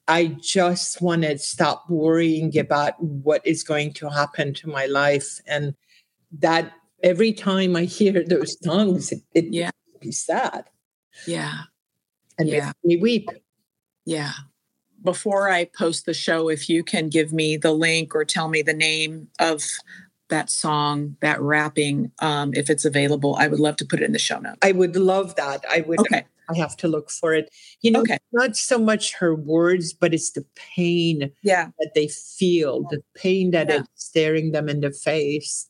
I 0.08 0.36
just 0.40 1.02
want 1.02 1.22
to 1.22 1.36
stop 1.38 1.88
worrying 1.88 2.56
about 2.58 3.00
what 3.02 3.44
is 3.46 3.64
going 3.64 3.92
to 3.94 4.08
happen 4.08 4.54
to 4.54 4.68
my 4.68 4.86
life. 4.86 5.40
And 5.46 5.74
that 6.38 6.72
every 7.02 7.32
time 7.32 7.76
I 7.76 7.84
hear 7.84 8.24
those 8.24 8.56
songs, 8.62 9.12
it, 9.12 9.22
it 9.34 9.44
yeah. 9.52 9.70
makes 9.94 10.06
me 10.06 10.12
sad. 10.12 10.64
Yeah. 11.26 11.62
And 12.38 12.48
yeah. 12.48 12.66
makes 12.66 12.84
me 12.84 12.96
weep. 12.98 13.30
Yeah. 14.04 14.32
Before 15.02 15.50
I 15.50 15.64
post 15.64 16.06
the 16.06 16.14
show, 16.14 16.48
if 16.48 16.68
you 16.68 16.84
can 16.84 17.08
give 17.08 17.32
me 17.32 17.56
the 17.56 17.72
link 17.72 18.14
or 18.14 18.24
tell 18.24 18.48
me 18.48 18.62
the 18.62 18.74
name 18.74 19.28
of 19.40 19.64
that 20.28 20.50
song, 20.50 21.16
that 21.20 21.40
rapping, 21.40 22.10
um, 22.20 22.52
if 22.54 22.70
it's 22.70 22.84
available, 22.84 23.36
I 23.36 23.46
would 23.48 23.60
love 23.60 23.76
to 23.76 23.84
put 23.84 24.00
it 24.00 24.04
in 24.04 24.12
the 24.12 24.18
show 24.18 24.38
notes. 24.38 24.58
I 24.62 24.72
would 24.72 24.96
love 24.96 25.36
that. 25.36 25.64
I 25.70 25.82
would. 25.82 26.00
Okay. 26.00 26.24
I 26.48 26.56
have 26.56 26.76
to 26.78 26.88
look 26.88 27.10
for 27.10 27.34
it. 27.34 27.50
You 27.80 27.90
know, 27.90 28.00
okay. 28.00 28.18
not 28.32 28.56
so 28.56 28.78
much 28.78 29.14
her 29.14 29.34
words, 29.34 29.92
but 29.92 30.14
it's 30.14 30.32
the 30.32 30.44
pain 30.54 31.30
yeah. 31.42 31.68
that 31.78 31.92
they 31.94 32.08
feel, 32.08 32.82
the 32.90 33.02
pain 33.14 33.50
that 33.50 33.68
yeah. 33.68 33.80
it's 33.80 33.88
staring 33.94 34.52
them 34.52 34.68
in 34.68 34.80
the 34.80 34.92
face. 34.92 35.68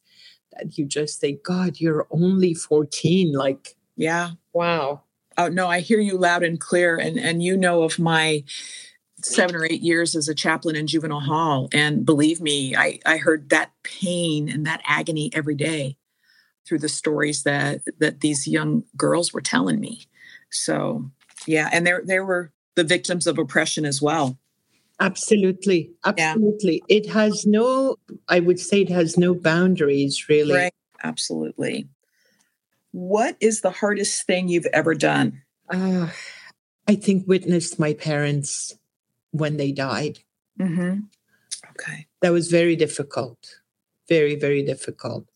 That 0.52 0.78
you 0.78 0.86
just 0.86 1.20
say, 1.20 1.38
God, 1.44 1.80
you're 1.80 2.06
only 2.10 2.54
14. 2.54 3.32
Like, 3.32 3.76
yeah. 3.96 4.30
Wow. 4.52 5.02
Oh 5.38 5.48
no, 5.48 5.68
I 5.68 5.80
hear 5.80 6.00
you 6.00 6.16
loud 6.16 6.42
and 6.42 6.58
clear. 6.58 6.96
And 6.96 7.18
and 7.18 7.42
you 7.42 7.56
know 7.56 7.82
of 7.82 7.98
my 7.98 8.42
seven 9.22 9.56
or 9.56 9.64
eight 9.64 9.82
years 9.82 10.14
as 10.14 10.28
a 10.28 10.34
chaplain 10.34 10.76
in 10.76 10.86
juvenile 10.86 11.20
hall. 11.20 11.68
And 11.72 12.04
believe 12.04 12.40
me, 12.40 12.76
I, 12.76 13.00
I 13.04 13.16
heard 13.16 13.48
that 13.50 13.72
pain 13.82 14.48
and 14.48 14.66
that 14.66 14.82
agony 14.86 15.30
every 15.32 15.54
day 15.54 15.96
through 16.66 16.78
the 16.78 16.88
stories 16.88 17.42
that 17.44 17.82
that 17.98 18.20
these 18.20 18.46
young 18.46 18.84
girls 18.96 19.32
were 19.32 19.40
telling 19.40 19.80
me. 19.80 20.06
So 20.50 21.10
yeah, 21.46 21.68
and 21.72 21.86
there 21.86 22.02
there 22.04 22.24
were 22.24 22.52
the 22.74 22.84
victims 22.84 23.26
of 23.26 23.38
oppression 23.38 23.84
as 23.84 24.00
well. 24.00 24.38
Absolutely. 25.00 25.90
Absolutely. 26.04 26.82
Yeah. 26.88 26.96
It 26.96 27.08
has 27.10 27.44
no, 27.44 27.96
I 28.28 28.40
would 28.40 28.58
say 28.58 28.80
it 28.80 28.88
has 28.88 29.18
no 29.18 29.34
boundaries 29.34 30.28
really. 30.28 30.54
Right. 30.54 30.74
Absolutely. 31.02 31.88
What 32.92 33.36
is 33.40 33.60
the 33.60 33.70
hardest 33.70 34.26
thing 34.26 34.48
you've 34.48 34.66
ever 34.72 34.94
done? 34.94 35.42
Uh, 35.68 36.08
I 36.88 36.94
think 36.94 37.26
witnessed 37.26 37.78
my 37.78 37.92
parents 37.92 38.78
when 39.32 39.58
they 39.58 39.72
died. 39.72 40.20
Mm-hmm. 40.58 41.00
Okay. 41.72 42.06
That 42.22 42.32
was 42.32 42.48
very 42.50 42.76
difficult. 42.76 43.60
Very, 44.08 44.34
very 44.34 44.62
difficult. 44.62 45.26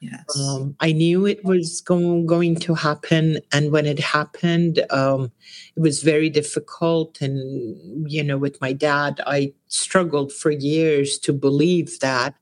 Yes. 0.00 0.24
Um, 0.38 0.76
I 0.80 0.92
knew 0.92 1.26
it 1.26 1.44
was 1.44 1.80
going 1.80 2.26
going 2.26 2.56
to 2.56 2.74
happen, 2.74 3.38
and 3.52 3.72
when 3.72 3.86
it 3.86 3.98
happened, 3.98 4.84
um, 4.90 5.32
it 5.76 5.80
was 5.80 6.02
very 6.02 6.30
difficult. 6.30 7.20
And 7.20 8.10
you 8.10 8.22
know, 8.22 8.38
with 8.38 8.60
my 8.60 8.72
dad, 8.72 9.20
I 9.26 9.52
struggled 9.66 10.32
for 10.32 10.50
years 10.50 11.18
to 11.20 11.32
believe 11.32 11.98
that, 12.00 12.34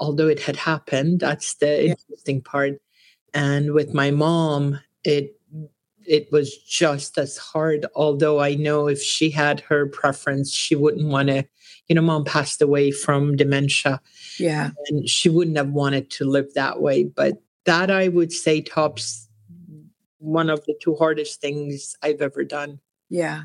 although 0.00 0.28
it 0.28 0.40
had 0.40 0.56
happened. 0.56 1.20
That's 1.20 1.54
the 1.54 1.84
yeah. 1.84 1.94
interesting 1.94 2.42
part. 2.42 2.80
And 3.32 3.72
with 3.72 3.94
my 3.94 4.10
mom, 4.10 4.78
it 5.04 5.36
it 6.06 6.30
was 6.30 6.56
just 6.58 7.18
as 7.18 7.36
hard. 7.36 7.86
Although 7.94 8.40
I 8.40 8.54
know 8.54 8.86
if 8.86 9.02
she 9.02 9.30
had 9.30 9.60
her 9.60 9.86
preference, 9.86 10.52
she 10.52 10.74
wouldn't 10.74 11.08
want 11.08 11.28
to 11.28 11.44
you 11.88 11.94
know, 11.94 12.02
mom 12.02 12.24
passed 12.24 12.60
away 12.60 12.90
from 12.90 13.36
dementia. 13.36 14.00
Yeah. 14.38 14.70
And 14.88 15.08
she 15.08 15.28
wouldn't 15.28 15.56
have 15.56 15.70
wanted 15.70 16.10
to 16.12 16.24
live 16.24 16.52
that 16.54 16.80
way. 16.80 17.04
But 17.04 17.40
that 17.64 17.90
I 17.90 18.08
would 18.08 18.32
say 18.32 18.60
tops 18.60 19.28
one 20.18 20.50
of 20.50 20.64
the 20.66 20.74
two 20.80 20.96
hardest 20.96 21.40
things 21.40 21.96
I've 22.02 22.20
ever 22.20 22.44
done. 22.44 22.80
Yeah. 23.08 23.44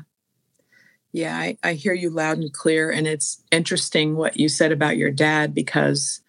Yeah, 1.12 1.36
I, 1.36 1.58
I 1.62 1.74
hear 1.74 1.92
you 1.92 2.08
loud 2.08 2.38
and 2.38 2.52
clear. 2.52 2.90
And 2.90 3.06
it's 3.06 3.42
interesting 3.50 4.16
what 4.16 4.38
you 4.38 4.48
said 4.48 4.72
about 4.72 4.96
your 4.96 5.10
dad 5.10 5.54
because 5.54 6.20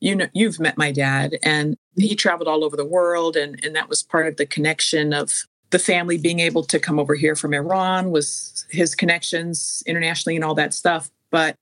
you 0.00 0.14
know 0.14 0.26
you've 0.34 0.60
met 0.60 0.76
my 0.76 0.92
dad 0.92 1.38
and 1.42 1.76
he 1.96 2.14
traveled 2.14 2.48
all 2.48 2.64
over 2.64 2.76
the 2.76 2.84
world 2.84 3.36
and, 3.36 3.58
and 3.64 3.74
that 3.76 3.88
was 3.88 4.02
part 4.02 4.26
of 4.26 4.36
the 4.36 4.44
connection 4.44 5.14
of 5.14 5.32
the 5.70 5.78
family 5.78 6.18
being 6.18 6.40
able 6.40 6.62
to 6.64 6.78
come 6.78 6.98
over 6.98 7.14
here 7.14 7.34
from 7.34 7.54
Iran 7.54 8.10
was 8.10 8.66
his 8.70 8.94
connections 8.94 9.82
internationally 9.86 10.36
and 10.36 10.44
all 10.44 10.54
that 10.54 10.74
stuff. 10.74 11.10
But 11.30 11.56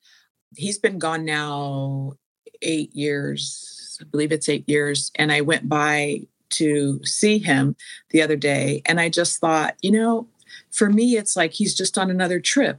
he's 0.56 0.78
been 0.78 0.98
gone 0.98 1.24
now 1.24 2.14
eight 2.62 2.94
years. 2.94 3.98
I 4.00 4.04
believe 4.04 4.32
it's 4.32 4.48
eight 4.48 4.68
years. 4.68 5.10
And 5.16 5.32
I 5.32 5.40
went 5.40 5.68
by 5.68 6.22
to 6.50 7.00
see 7.04 7.38
him 7.38 7.76
the 8.10 8.22
other 8.22 8.36
day. 8.36 8.82
And 8.86 9.00
I 9.00 9.08
just 9.08 9.40
thought, 9.40 9.76
you 9.82 9.90
know, 9.90 10.28
for 10.70 10.88
me, 10.90 11.16
it's 11.16 11.36
like 11.36 11.52
he's 11.52 11.74
just 11.74 11.98
on 11.98 12.10
another 12.10 12.40
trip, 12.40 12.78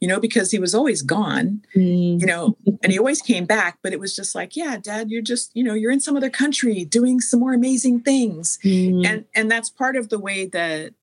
you 0.00 0.08
know, 0.08 0.20
because 0.20 0.50
he 0.50 0.58
was 0.58 0.74
always 0.74 1.02
gone, 1.02 1.62
mm. 1.74 2.20
you 2.20 2.26
know, 2.26 2.56
and 2.82 2.92
he 2.92 2.98
always 2.98 3.22
came 3.22 3.46
back. 3.46 3.78
But 3.82 3.92
it 3.92 4.00
was 4.00 4.14
just 4.14 4.34
like, 4.34 4.56
yeah, 4.56 4.76
dad, 4.76 5.10
you're 5.10 5.22
just, 5.22 5.50
you 5.54 5.64
know, 5.64 5.74
you're 5.74 5.90
in 5.90 6.00
some 6.00 6.16
other 6.16 6.30
country 6.30 6.84
doing 6.84 7.20
some 7.20 7.40
more 7.40 7.54
amazing 7.54 8.00
things. 8.00 8.58
Mm. 8.62 9.06
And 9.06 9.24
and 9.34 9.50
that's 9.50 9.70
part 9.70 9.96
of 9.96 10.08
the 10.10 10.18
way 10.18 10.46
that 10.46 10.94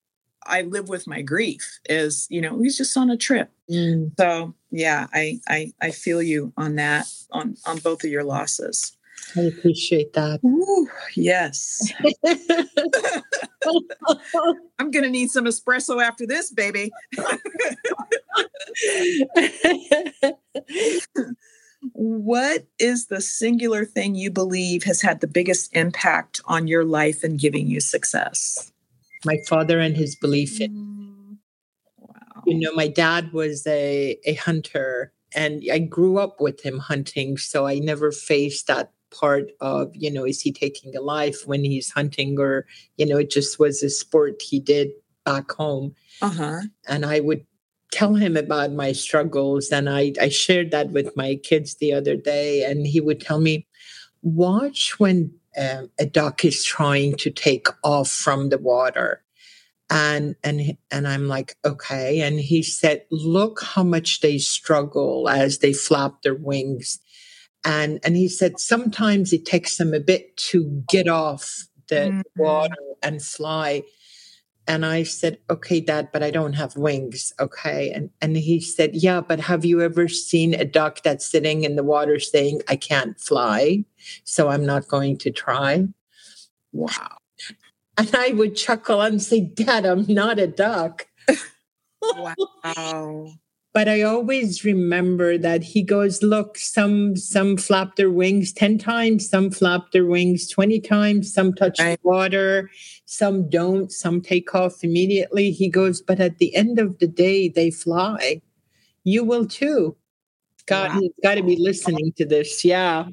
I 0.45 0.63
live 0.63 0.89
with 0.89 1.07
my 1.07 1.21
grief 1.21 1.79
is, 1.89 2.27
you 2.29 2.41
know, 2.41 2.59
he's 2.59 2.77
just 2.77 2.97
on 2.97 3.09
a 3.09 3.17
trip. 3.17 3.51
Mm. 3.69 4.11
So 4.17 4.53
yeah, 4.71 5.07
I, 5.13 5.39
I 5.47 5.71
I 5.81 5.91
feel 5.91 6.21
you 6.21 6.53
on 6.57 6.75
that 6.75 7.07
on 7.31 7.57
on 7.65 7.77
both 7.79 8.03
of 8.03 8.09
your 8.09 8.23
losses. 8.23 8.97
I 9.35 9.41
appreciate 9.41 10.13
that. 10.13 10.39
Ooh, 10.43 10.89
yes. 11.15 11.91
I'm 14.79 14.91
gonna 14.91 15.09
need 15.09 15.31
some 15.31 15.45
espresso 15.45 16.03
after 16.03 16.25
this, 16.25 16.51
baby. 16.51 16.91
what 21.93 22.67
is 22.79 23.07
the 23.07 23.21
singular 23.21 23.85
thing 23.85 24.15
you 24.15 24.31
believe 24.31 24.83
has 24.83 25.01
had 25.01 25.21
the 25.21 25.27
biggest 25.27 25.73
impact 25.75 26.41
on 26.45 26.67
your 26.67 26.83
life 26.83 27.23
and 27.23 27.39
giving 27.39 27.67
you 27.67 27.79
success? 27.79 28.70
My 29.25 29.37
father 29.47 29.79
and 29.79 29.95
his 29.95 30.15
belief 30.15 30.59
in. 30.59 30.71
Mm. 30.71 31.37
Wow. 31.97 32.43
You 32.45 32.59
know, 32.59 32.73
my 32.73 32.87
dad 32.87 33.31
was 33.33 33.65
a, 33.67 34.17
a 34.25 34.33
hunter 34.35 35.13
and 35.33 35.63
I 35.71 35.79
grew 35.79 36.17
up 36.17 36.41
with 36.41 36.61
him 36.61 36.79
hunting, 36.79 37.37
so 37.37 37.65
I 37.65 37.79
never 37.79 38.11
faced 38.11 38.67
that 38.67 38.91
part 39.11 39.51
of 39.59 39.91
you 39.93 40.09
know 40.09 40.25
is 40.25 40.39
he 40.39 40.53
taking 40.53 40.95
a 40.95 41.01
life 41.01 41.45
when 41.45 41.65
he's 41.65 41.91
hunting 41.91 42.39
or 42.39 42.65
you 42.95 43.05
know 43.05 43.17
it 43.17 43.29
just 43.29 43.59
was 43.59 43.83
a 43.83 43.89
sport 43.89 44.41
he 44.41 44.57
did 44.57 44.89
back 45.25 45.51
home 45.51 45.93
uh-huh. 46.21 46.61
and 46.87 47.05
i 47.05 47.19
would 47.19 47.45
tell 47.91 48.15
him 48.15 48.37
about 48.37 48.71
my 48.71 48.93
struggles 48.93 49.69
and 49.69 49.89
I, 49.89 50.13
I 50.19 50.29
shared 50.29 50.71
that 50.71 50.91
with 50.91 51.15
my 51.17 51.35
kids 51.35 51.75
the 51.75 51.93
other 51.93 52.15
day 52.15 52.63
and 52.63 52.87
he 52.87 53.01
would 53.01 53.19
tell 53.19 53.39
me 53.39 53.67
watch 54.21 54.97
when 54.97 55.33
um, 55.57 55.89
a 55.99 56.05
duck 56.05 56.45
is 56.45 56.63
trying 56.63 57.15
to 57.17 57.31
take 57.31 57.67
off 57.83 58.09
from 58.09 58.49
the 58.49 58.57
water. 58.57 59.23
And 59.93 60.37
and 60.41 60.77
and 60.89 61.05
i'm 61.05 61.27
like 61.27 61.57
okay. 61.65 62.21
And 62.21 62.39
he 62.39 62.63
said 62.63 63.03
look 63.11 63.61
how 63.61 63.83
much 63.83 64.21
they 64.21 64.37
struggle 64.37 65.27
as 65.27 65.57
they 65.57 65.73
flap 65.73 66.21
their 66.21 66.35
wings. 66.35 66.99
And 67.65 67.99
and 68.03 68.15
he 68.15 68.29
said 68.29 68.59
sometimes 68.59 69.33
it 69.33 69.45
takes 69.45 69.75
them 69.75 69.93
a 69.93 69.99
bit 69.99 70.37
to 70.51 70.83
get 70.87 71.09
off 71.09 71.67
the 71.89 71.95
mm-hmm. 71.95 72.41
water 72.41 72.75
and 73.03 73.21
fly 73.21 73.83
and 74.67 74.85
i 74.85 75.03
said 75.03 75.37
okay 75.49 75.79
dad 75.79 76.09
but 76.13 76.23
i 76.23 76.31
don't 76.31 76.53
have 76.53 76.75
wings 76.77 77.33
okay? 77.39 77.91
And 77.91 78.09
and 78.21 78.37
he 78.37 78.59
said 78.59 78.95
yeah 78.95 79.21
but 79.21 79.39
have 79.39 79.65
you 79.65 79.81
ever 79.81 80.07
seen 80.07 80.53
a 80.53 80.65
duck 80.65 81.01
that's 81.03 81.25
sitting 81.25 81.63
in 81.63 81.75
the 81.75 81.83
water 81.83 82.19
saying 82.19 82.61
i 82.67 82.75
can't 82.75 83.19
fly 83.19 83.83
so 84.23 84.49
i'm 84.49 84.65
not 84.65 84.87
going 84.87 85.17
to 85.17 85.31
try 85.31 85.87
wow. 86.71 87.17
And 87.97 88.13
i 88.15 88.29
would 88.29 88.55
chuckle 88.55 89.01
and 89.01 89.21
say 89.21 89.41
dad 89.41 89.85
i'm 89.85 90.05
not 90.07 90.39
a 90.39 90.47
duck. 90.47 91.07
Wow 92.01 93.33
but 93.73 93.87
I 93.87 94.01
always 94.01 94.65
remember 94.65 95.37
that 95.37 95.63
he 95.63 95.81
goes, 95.81 96.21
look, 96.21 96.57
some 96.57 97.15
some 97.15 97.55
flap 97.55 97.95
their 97.95 98.09
wings 98.09 98.51
10 98.51 98.77
times, 98.77 99.29
some 99.29 99.49
flap 99.49 99.91
their 99.93 100.05
wings 100.05 100.49
20 100.49 100.81
times, 100.81 101.33
some 101.33 101.53
touch 101.53 101.79
right. 101.79 101.99
the 102.01 102.07
water, 102.07 102.69
some 103.05 103.49
don't, 103.49 103.91
some 103.91 104.19
take 104.19 104.53
off 104.53 104.83
immediately. 104.83 105.51
He 105.51 105.69
goes, 105.69 106.01
but 106.01 106.19
at 106.19 106.37
the 106.37 106.53
end 106.53 106.79
of 106.79 106.99
the 106.99 107.07
day, 107.07 107.47
they 107.47 107.71
fly. 107.71 108.41
You 109.03 109.23
will 109.23 109.47
too. 109.47 109.95
God, 110.65 110.91
wow. 110.91 110.99
he's 110.99 111.11
got 111.23 111.35
to 111.35 111.43
be 111.43 111.55
listening 111.57 112.13
to 112.17 112.25
this. 112.25 112.65
Yeah. 112.65 113.07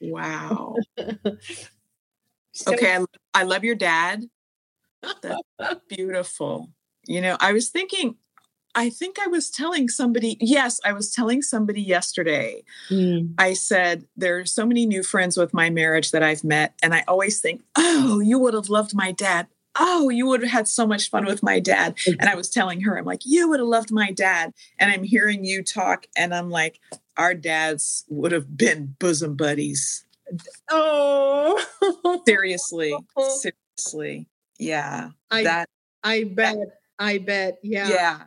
Wow. 0.00 0.74
so, 2.52 2.74
okay. 2.74 2.96
I, 2.96 3.04
I 3.32 3.42
love 3.44 3.64
your 3.64 3.76
dad. 3.76 4.24
That's 5.22 5.80
beautiful. 5.88 6.70
You 7.06 7.20
know, 7.20 7.36
I 7.40 7.52
was 7.52 7.70
thinking 7.70 8.16
I 8.74 8.90
think 8.90 9.18
I 9.20 9.28
was 9.28 9.50
telling 9.50 9.88
somebody, 9.88 10.36
yes, 10.40 10.80
I 10.84 10.92
was 10.92 11.12
telling 11.12 11.42
somebody 11.42 11.80
yesterday. 11.80 12.64
Mm. 12.90 13.34
I 13.38 13.52
said, 13.52 14.06
there 14.16 14.38
are 14.38 14.44
so 14.44 14.66
many 14.66 14.84
new 14.84 15.02
friends 15.02 15.36
with 15.36 15.54
my 15.54 15.70
marriage 15.70 16.10
that 16.10 16.22
I've 16.22 16.42
met. 16.42 16.74
And 16.82 16.94
I 16.94 17.04
always 17.06 17.40
think, 17.40 17.62
oh, 17.76 18.20
you 18.20 18.38
would 18.38 18.54
have 18.54 18.68
loved 18.68 18.94
my 18.94 19.12
dad. 19.12 19.46
Oh, 19.76 20.08
you 20.08 20.26
would 20.26 20.42
have 20.42 20.50
had 20.50 20.68
so 20.68 20.86
much 20.86 21.10
fun 21.10 21.24
with 21.24 21.42
my 21.42 21.60
dad. 21.60 21.96
And 22.06 22.28
I 22.28 22.34
was 22.34 22.48
telling 22.48 22.80
her, 22.82 22.96
I'm 22.98 23.04
like, 23.04 23.22
you 23.24 23.48
would 23.48 23.60
have 23.60 23.68
loved 23.68 23.90
my 23.90 24.10
dad. 24.10 24.52
And 24.78 24.90
I'm 24.90 25.02
hearing 25.02 25.44
you 25.44 25.64
talk, 25.64 26.06
and 26.16 26.32
I'm 26.32 26.48
like, 26.48 26.78
our 27.16 27.34
dads 27.34 28.04
would 28.08 28.30
have 28.30 28.56
been 28.56 28.94
bosom 29.00 29.34
buddies. 29.34 30.04
Oh, 30.70 31.60
seriously, 32.26 32.94
seriously. 33.40 34.28
Yeah. 34.58 35.10
I, 35.30 35.42
that 35.42 35.68
I 36.04 36.24
bet. 36.24 36.54
That, 36.54 36.68
I 37.00 37.18
bet. 37.18 37.58
Yeah. 37.64 37.88
Yeah 37.88 38.20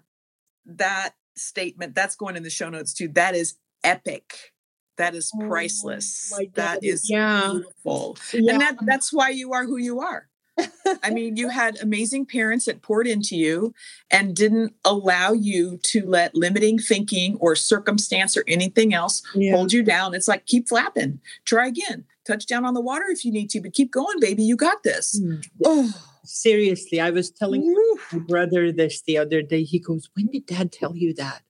that 0.68 1.12
statement 1.36 1.96
that's 1.96 2.16
going 2.16 2.36
in 2.36 2.44
the 2.44 2.50
show 2.50 2.70
notes 2.70 2.94
too 2.94 3.08
that 3.10 3.36
is 3.36 3.56
epic. 3.84 4.54
That 4.98 5.14
is 5.14 5.32
oh 5.36 5.48
priceless. 5.48 6.34
oh 6.36 6.44
that 6.56 6.84
is 6.84 7.10
yeah. 7.10 7.52
beautiful. 7.52 8.18
Yeah. 8.34 8.54
and 8.54 8.62
that 8.62 8.78
that's 8.82 9.14
why 9.14 9.30
you 9.30 9.54
are 9.54 9.66
who 9.66 9.78
you 9.78 10.00
are. 10.00 10.28
I 11.04 11.12
mean 11.12 11.38
you 11.38 11.50
had 11.62 11.78
amazing 11.82 12.26
parents 12.26 12.66
that 12.66 12.82
poured 12.82 13.08
into 13.08 13.36
you 13.36 13.74
and 14.10 14.36
didn't 14.36 14.74
allow 14.84 15.34
you 15.34 15.80
to 15.84 16.06
let 16.06 16.34
limiting 16.34 16.80
thinking 16.80 17.38
or 17.40 17.56
circumstance 17.56 18.36
or 18.36 18.44
anything 18.48 18.94
else 18.94 19.22
yeah. 19.36 19.56
hold 19.56 19.72
you 19.72 19.84
down. 19.84 20.16
It's 20.16 20.28
like 20.28 20.48
keep 20.48 20.68
flapping. 20.68 21.20
Try 21.46 21.68
again. 21.68 22.06
Touch 22.26 22.48
down 22.48 22.66
on 22.66 22.74
the 22.74 22.82
water 22.82 23.06
if 23.10 23.24
you 23.24 23.32
need 23.32 23.50
to 23.52 23.62
but 23.62 23.74
keep 23.74 23.92
going 23.92 24.20
baby. 24.20 24.44
You 24.44 24.56
got 24.56 24.82
this. 24.84 25.20
Mm. 25.20 25.48
oh 25.64 26.17
seriously, 26.28 27.00
I 27.00 27.10
was 27.10 27.32
telling 27.32 27.74
my 28.12 28.20
brother 28.20 28.72
this 28.72 29.02
the 29.02 29.18
other 29.18 29.42
day. 29.42 29.64
He 29.64 29.80
goes, 29.80 30.10
When 30.14 30.28
did 30.28 30.46
dad 30.46 30.72
tell 30.72 30.96
you 30.96 31.14
that? 31.16 31.42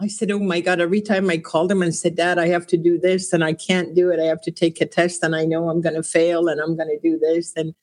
I 0.00 0.08
said, 0.08 0.30
Oh 0.30 0.38
my 0.38 0.60
God, 0.60 0.80
every 0.80 1.00
time 1.00 1.30
I 1.30 1.38
called 1.38 1.70
him 1.70 1.82
and 1.82 1.94
said, 1.94 2.16
Dad, 2.16 2.38
I 2.38 2.48
have 2.48 2.66
to 2.68 2.76
do 2.76 2.98
this 2.98 3.32
and 3.32 3.44
I 3.44 3.52
can't 3.52 3.94
do 3.94 4.10
it. 4.10 4.18
I 4.18 4.24
have 4.24 4.40
to 4.42 4.50
take 4.50 4.80
a 4.80 4.86
test 4.86 5.22
and 5.22 5.36
I 5.36 5.44
know 5.44 5.68
I'm 5.68 5.80
going 5.80 5.94
to 5.94 6.02
fail 6.02 6.48
and 6.48 6.60
I'm 6.60 6.76
going 6.76 6.88
to 6.88 6.98
do 6.98 7.18
this. 7.18 7.52
And, 7.56 7.74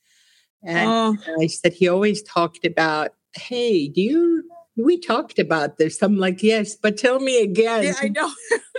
and 0.64 0.90
oh. 0.90 1.18
I 1.40 1.48
said, 1.48 1.74
He 1.74 1.88
always 1.88 2.22
talked 2.24 2.66
about, 2.66 3.12
Hey, 3.36 3.88
do 3.88 4.02
you, 4.02 4.44
we 4.76 5.00
talked 5.00 5.40
about 5.40 5.78
this. 5.78 6.02
I'm 6.02 6.18
like, 6.18 6.44
Yes, 6.44 6.76
but 6.76 6.98
tell 6.98 7.20
me 7.20 7.42
again. 7.42 7.84
Yeah, 7.84 7.94
I 8.02 8.10
know. 8.10 8.32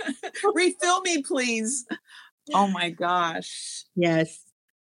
Refill 0.53 1.01
me, 1.01 1.23
please. 1.23 1.85
Oh 2.53 2.67
my 2.67 2.89
gosh. 2.89 3.85
Yes. 3.95 4.45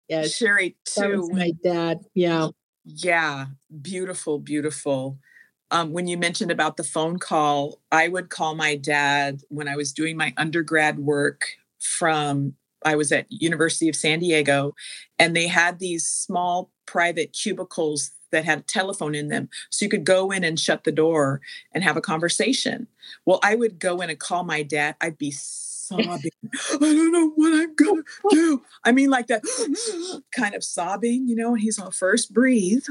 Yes. 0.08 0.34
Sherry, 0.34 0.76
too. 0.84 1.00
That 1.00 1.10
was 1.16 1.30
my 1.32 1.52
dad. 1.62 2.00
Yeah. 2.14 2.48
Yeah, 2.84 3.46
beautiful, 3.82 4.38
beautiful. 4.38 5.18
Um, 5.70 5.92
when 5.92 6.06
you 6.06 6.18
mentioned 6.18 6.50
about 6.50 6.76
the 6.76 6.84
phone 6.84 7.18
call, 7.18 7.80
I 7.90 8.08
would 8.08 8.28
call 8.30 8.54
my 8.54 8.76
dad 8.76 9.40
when 9.48 9.68
I 9.68 9.76
was 9.76 9.92
doing 9.92 10.16
my 10.16 10.34
undergrad 10.36 10.98
work 10.98 11.46
from 11.80 12.54
I 12.84 12.96
was 12.96 13.12
at 13.12 13.26
University 13.30 13.88
of 13.88 13.96
San 13.96 14.18
Diego, 14.18 14.74
and 15.18 15.34
they 15.34 15.46
had 15.46 15.78
these 15.78 16.04
small 16.04 16.70
private 16.86 17.32
cubicles 17.32 18.10
that 18.30 18.44
had 18.44 18.58
a 18.58 18.62
telephone 18.62 19.14
in 19.14 19.28
them. 19.28 19.48
So 19.70 19.84
you 19.86 19.88
could 19.90 20.04
go 20.04 20.30
in 20.30 20.44
and 20.44 20.60
shut 20.60 20.84
the 20.84 20.92
door 20.92 21.40
and 21.72 21.82
have 21.82 21.96
a 21.96 22.02
conversation. 22.02 22.86
Well, 23.24 23.40
I 23.42 23.54
would 23.54 23.78
go 23.78 24.02
in 24.02 24.10
and 24.10 24.18
call 24.18 24.44
my 24.44 24.62
dad. 24.62 24.96
I'd 25.00 25.16
be 25.16 25.30
sobbing. 25.86 26.30
I 26.72 26.78
don't 26.78 27.12
know 27.12 27.30
what 27.30 27.52
I'm 27.54 27.74
gonna 27.74 28.02
do. 28.30 28.62
I 28.84 28.92
mean, 28.92 29.10
like 29.10 29.26
that 29.28 29.42
kind 30.36 30.54
of 30.54 30.64
sobbing, 30.64 31.28
you 31.28 31.36
know. 31.36 31.54
And 31.54 31.60
he's 31.60 31.78
all 31.78 31.90
first 31.90 32.32
breathe. 32.32 32.84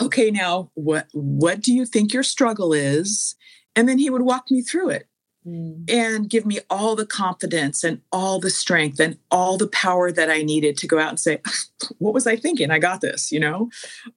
Okay, 0.00 0.30
now 0.30 0.70
what 0.74 1.08
what 1.12 1.60
do 1.60 1.72
you 1.72 1.86
think 1.86 2.12
your 2.12 2.22
struggle 2.22 2.72
is? 2.72 3.34
And 3.76 3.88
then 3.88 3.98
he 3.98 4.10
would 4.10 4.22
walk 4.22 4.50
me 4.50 4.62
through 4.62 4.90
it. 4.90 5.08
mm. 5.46 5.90
and 5.90 6.28
give 6.28 6.46
me 6.46 6.60
all 6.70 6.96
the 6.96 7.06
confidence 7.06 7.84
and 7.84 8.00
all 8.12 8.38
the 8.40 8.50
strength 8.50 9.00
and 9.00 9.18
all 9.30 9.56
the 9.56 9.68
power 9.68 10.10
that 10.12 10.30
I 10.30 10.42
needed 10.42 10.76
to 10.78 10.86
go 10.86 10.98
out 10.98 11.10
and 11.10 11.20
say, 11.20 11.40
what 11.98 12.14
was 12.14 12.26
I 12.26 12.36
thinking? 12.36 12.70
I 12.70 12.78
got 12.78 13.00
this, 13.00 13.30
you 13.32 13.40
know? 13.40 13.70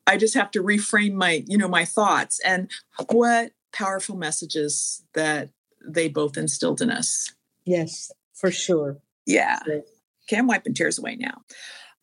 I 0.05 0.17
just 0.17 0.33
have 0.33 0.51
to 0.51 0.63
reframe 0.63 1.13
my, 1.13 1.43
you 1.47 1.57
know, 1.57 1.67
my 1.67 1.85
thoughts 1.85 2.39
and 2.45 2.69
what 3.09 3.51
powerful 3.73 4.15
messages 4.15 5.03
that 5.13 5.49
they 5.87 6.09
both 6.09 6.37
instilled 6.37 6.81
in 6.81 6.89
us. 6.89 7.33
Yes, 7.67 8.11
for 8.33 8.49
sure. 8.49 8.97
Yeah. 9.25 9.59
Okay, 9.67 10.37
I'm 10.37 10.47
wiping 10.47 10.73
tears 10.73 10.97
away 10.97 11.17
now. 11.17 11.41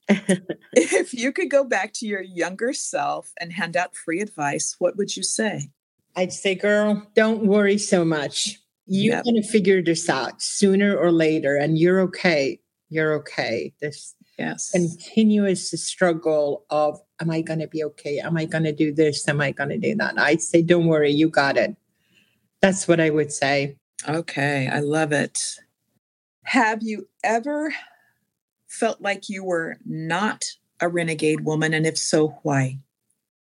if 0.74 1.14
you 1.14 1.32
could 1.32 1.50
go 1.50 1.64
back 1.64 1.94
to 1.94 2.06
your 2.06 2.20
younger 2.20 2.74
self 2.74 3.32
and 3.40 3.52
hand 3.52 3.76
out 3.76 3.96
free 3.96 4.20
advice, 4.20 4.76
what 4.78 4.96
would 4.98 5.16
you 5.16 5.22
say? 5.22 5.70
I'd 6.14 6.32
say, 6.32 6.54
girl, 6.54 7.10
don't 7.14 7.46
worry 7.46 7.78
so 7.78 8.04
much. 8.04 8.60
You're 8.86 9.14
yep. 9.14 9.24
going 9.24 9.36
to 9.36 9.42
figure 9.42 9.82
this 9.82 10.10
out 10.10 10.42
sooner 10.42 10.94
or 10.94 11.10
later, 11.10 11.56
and 11.56 11.78
you're 11.78 12.00
okay. 12.00 12.60
You're 12.90 13.14
okay. 13.14 13.72
This 13.80 14.14
yes. 14.38 14.70
continuous 14.70 15.70
struggle 15.70 16.66
of, 16.68 17.00
am 17.20 17.30
I 17.30 17.40
going 17.40 17.60
to 17.60 17.66
be 17.66 17.82
okay? 17.84 18.18
Am 18.18 18.36
I 18.36 18.44
going 18.44 18.64
to 18.64 18.72
do 18.72 18.92
this? 18.92 19.26
Am 19.26 19.40
I 19.40 19.52
going 19.52 19.70
to 19.70 19.78
do 19.78 19.94
that? 19.96 20.18
I'd 20.18 20.42
say, 20.42 20.60
don't 20.60 20.86
worry, 20.86 21.10
you 21.10 21.30
got 21.30 21.56
it. 21.56 21.74
That's 22.60 22.86
what 22.86 23.00
I 23.00 23.08
would 23.08 23.32
say. 23.32 23.76
Okay, 24.08 24.68
I 24.70 24.80
love 24.80 25.12
it. 25.12 25.38
Have 26.44 26.82
you 26.82 27.08
ever 27.22 27.74
felt 28.68 29.00
like 29.00 29.28
you 29.28 29.44
were 29.44 29.76
not 29.86 30.44
a 30.80 30.88
renegade 30.88 31.44
woman? 31.44 31.72
And 31.72 31.86
if 31.86 31.96
so, 31.96 32.38
why? 32.42 32.80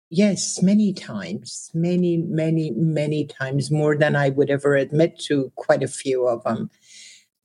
Yes, 0.09 0.61
many 0.61 0.93
times, 0.93 1.71
many, 1.73 2.17
many, 2.17 2.71
many 2.71 3.25
times, 3.25 3.71
more 3.71 3.97
than 3.97 4.15
I 4.15 4.29
would 4.29 4.51
ever 4.51 4.75
admit 4.75 5.17
to, 5.21 5.51
quite 5.55 5.81
a 5.81 5.87
few 5.87 6.27
of 6.27 6.43
them. 6.43 6.69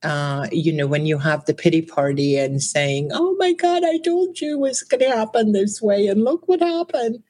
Uh, 0.03 0.47
you 0.51 0.71
know, 0.71 0.85
when 0.85 1.07
you 1.07 1.17
have 1.17 1.45
the 1.45 1.53
pity 1.53 1.81
party 1.81 2.37
and 2.37 2.61
saying, 2.61 3.09
Oh 3.11 3.35
my 3.39 3.53
God, 3.53 3.83
I 3.83 3.97
told 3.97 4.39
you 4.39 4.53
it 4.53 4.59
was 4.59 4.83
going 4.83 5.01
to 5.01 5.09
happen 5.09 5.51
this 5.51 5.81
way, 5.81 6.05
and 6.05 6.23
look 6.23 6.47
what 6.47 6.61
happened. 6.61 7.23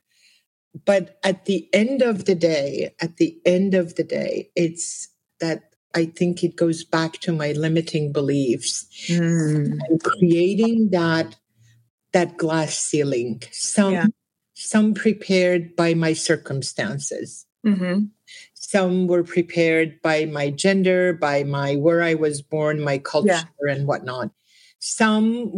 But 0.86 1.20
at 1.24 1.46
the 1.46 1.70
end 1.74 2.02
of 2.02 2.26
the 2.26 2.36
day, 2.36 2.94
at 3.02 3.18
the 3.18 3.40
end 3.46 3.74
of 3.74 3.96
the 3.96 4.04
day, 4.04 4.52
it's 4.56 5.08
that 5.40 5.72
I 5.96 6.06
think 6.06 6.44
it 6.44 6.56
goes 6.56 6.84
back 6.84 7.20
to 7.20 7.32
my 7.32 7.54
limiting 7.54 8.12
beliefs 8.12 8.86
mm. 9.08 9.80
and 9.88 10.04
creating 10.04 10.90
that 10.92 11.36
that 12.12 12.38
glass 12.38 12.78
ceiling. 12.78 13.42
Some 13.52 13.94
yeah 13.94 14.06
some 14.60 14.94
prepared 14.94 15.74
by 15.78 15.94
my 15.94 16.12
circumstances. 16.12 17.46
Mm-hmm. 17.66 18.06
Some 18.54 19.08
were 19.08 19.24
prepared 19.24 20.02
by 20.02 20.26
my 20.26 20.50
gender, 20.50 21.14
by 21.14 21.44
my 21.44 21.78
where 21.78 22.04
I 22.04 22.14
was 22.14 22.42
born, 22.42 22.82
my 22.82 22.98
culture, 22.98 23.30
yeah. 23.30 23.74
and 23.74 23.88
whatnot. 23.88 24.32
Some, 24.80 25.52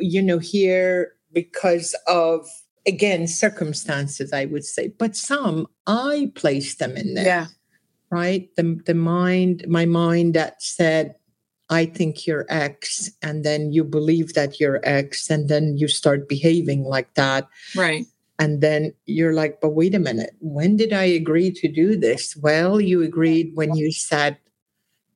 you 0.00 0.22
know, 0.22 0.38
here 0.38 1.12
because 1.30 1.94
of 2.06 2.48
again 2.86 3.26
circumstances, 3.26 4.32
I 4.32 4.46
would 4.46 4.64
say, 4.64 4.88
but 4.98 5.14
some 5.14 5.66
I 5.86 6.32
placed 6.34 6.78
them 6.78 6.96
in 6.96 7.14
there. 7.14 7.26
Yeah. 7.26 7.46
Right. 8.10 8.48
The 8.56 8.80
the 8.86 8.94
mind, 8.94 9.64
my 9.68 9.84
mind 9.84 10.34
that 10.34 10.62
said, 10.62 11.14
I 11.70 11.84
think 11.84 12.26
you're 12.26 12.46
X, 12.48 13.10
and 13.22 13.44
then 13.44 13.72
you 13.72 13.84
believe 13.84 14.34
that 14.34 14.58
you're 14.58 14.80
X, 14.82 15.28
and 15.30 15.48
then 15.48 15.76
you 15.76 15.88
start 15.88 16.28
behaving 16.28 16.84
like 16.84 17.14
that. 17.14 17.48
Right. 17.76 18.06
And 18.38 18.60
then 18.60 18.94
you're 19.06 19.34
like, 19.34 19.60
but 19.60 19.70
wait 19.70 19.94
a 19.94 19.98
minute, 19.98 20.36
when 20.40 20.76
did 20.76 20.92
I 20.92 21.04
agree 21.04 21.50
to 21.50 21.68
do 21.68 21.96
this? 21.96 22.36
Well, 22.36 22.80
you 22.80 23.02
agreed 23.02 23.50
when 23.54 23.74
you 23.74 23.90
said, 23.90 24.38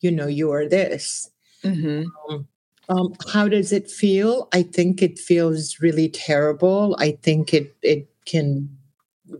you 0.01 0.11
know, 0.11 0.27
you 0.27 0.51
are 0.51 0.69
this. 0.69 1.31
Mm-hmm. 1.63 2.05
Um, 2.29 2.49
um, 2.89 3.15
how 3.33 3.49
does 3.49 3.73
it 3.73 3.89
feel? 3.89 4.49
I 4.53 4.65
think 4.65 5.01
it 5.03 5.19
feels 5.19 5.79
really 5.81 6.09
terrible. 6.09 6.97
I 6.99 7.13
think 7.23 7.55
it 7.55 7.75
it 7.81 8.09
can 8.27 8.69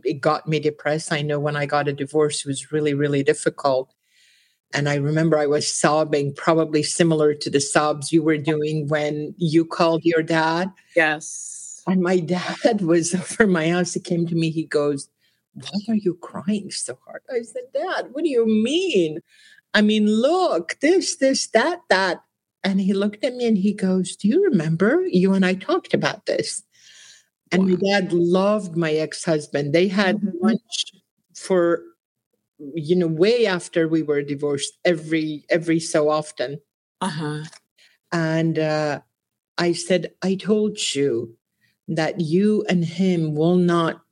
it 0.05 0.21
got 0.21 0.49
me 0.49 0.61
depressed. 0.61 1.13
I 1.13 1.23
know 1.23 1.39
when 1.39 1.57
I 1.57 1.67
got 1.67 1.89
a 1.89 1.93
divorce, 1.93 2.41
it 2.41 2.47
was 2.47 2.73
really 2.73 2.95
really 2.95 3.23
difficult. 3.23 3.93
And 4.75 4.89
I 4.89 4.95
remember 4.95 5.37
I 5.37 5.47
was 5.47 5.69
sobbing, 5.69 6.35
probably 6.35 6.83
similar 6.83 7.35
to 7.35 7.51
the 7.51 7.61
sobs 7.61 8.11
you 8.11 8.23
were 8.23 8.39
doing 8.39 8.89
when 8.89 9.35
you 9.37 9.67
called 9.67 10.03
your 10.03 10.23
dad. 10.23 10.73
Yes 10.97 11.63
and 11.87 12.01
my 12.01 12.19
dad 12.19 12.81
was 12.81 13.15
over 13.15 13.47
my 13.47 13.69
house. 13.69 13.95
He 13.95 14.01
came 14.01 14.27
to 14.27 14.35
me. 14.35 14.51
He 14.51 14.65
goes, 14.65 15.09
Why 15.55 15.81
are 15.89 15.97
you 15.97 16.15
crying 16.15 16.71
so 16.71 16.99
hard? 17.07 17.23
I 17.31 17.43
said, 17.43 17.65
Dad, 17.75 18.09
what 18.13 18.25
do 18.25 18.31
you 18.31 18.47
mean? 18.47 19.21
I 19.75 19.83
mean, 19.83 20.07
look, 20.07 20.77
this, 20.81 21.17
this, 21.17 21.47
that, 21.49 21.81
that. 21.89 22.23
And 22.65 22.81
he 22.81 22.93
looked 22.93 23.25
at 23.25 23.35
me 23.35 23.47
and 23.47 23.59
he 23.59 23.73
goes, 23.73 24.17
Do 24.17 24.29
you 24.29 24.43
remember 24.45 25.03
you 25.07 25.33
and 25.33 25.45
I 25.45 25.55
talked 25.55 25.95
about 25.95 26.27
this? 26.27 26.63
And 27.53 27.69
my 27.69 27.77
dad 27.77 28.13
loved 28.13 28.77
my 28.77 28.93
ex 28.93 29.25
husband. 29.25 29.73
They 29.73 29.89
had 29.89 30.17
mm-hmm. 30.17 30.45
lunch 30.47 30.93
for, 31.37 31.83
you 32.75 32.97
know, 32.97 33.07
way 33.07 33.47
after 33.47 33.89
we 33.89 34.03
were 34.03 34.23
divorced 34.23 34.73
every 34.85 35.45
every 35.51 35.79
so 35.79 36.09
often. 36.09 36.61
Uh 37.01 37.09
huh. 37.09 37.45
And 38.11 38.59
uh, 38.59 39.01
I 39.59 39.73
said, 39.73 40.13
I 40.23 40.35
told 40.35 40.79
you 40.95 41.37
that 41.89 42.21
you 42.21 42.65
and 42.69 42.85
him 42.85 43.35
will 43.35 43.57
not 43.57 44.03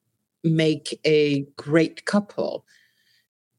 make 0.43 0.99
a 1.05 1.43
great 1.57 2.05
couple. 2.05 2.65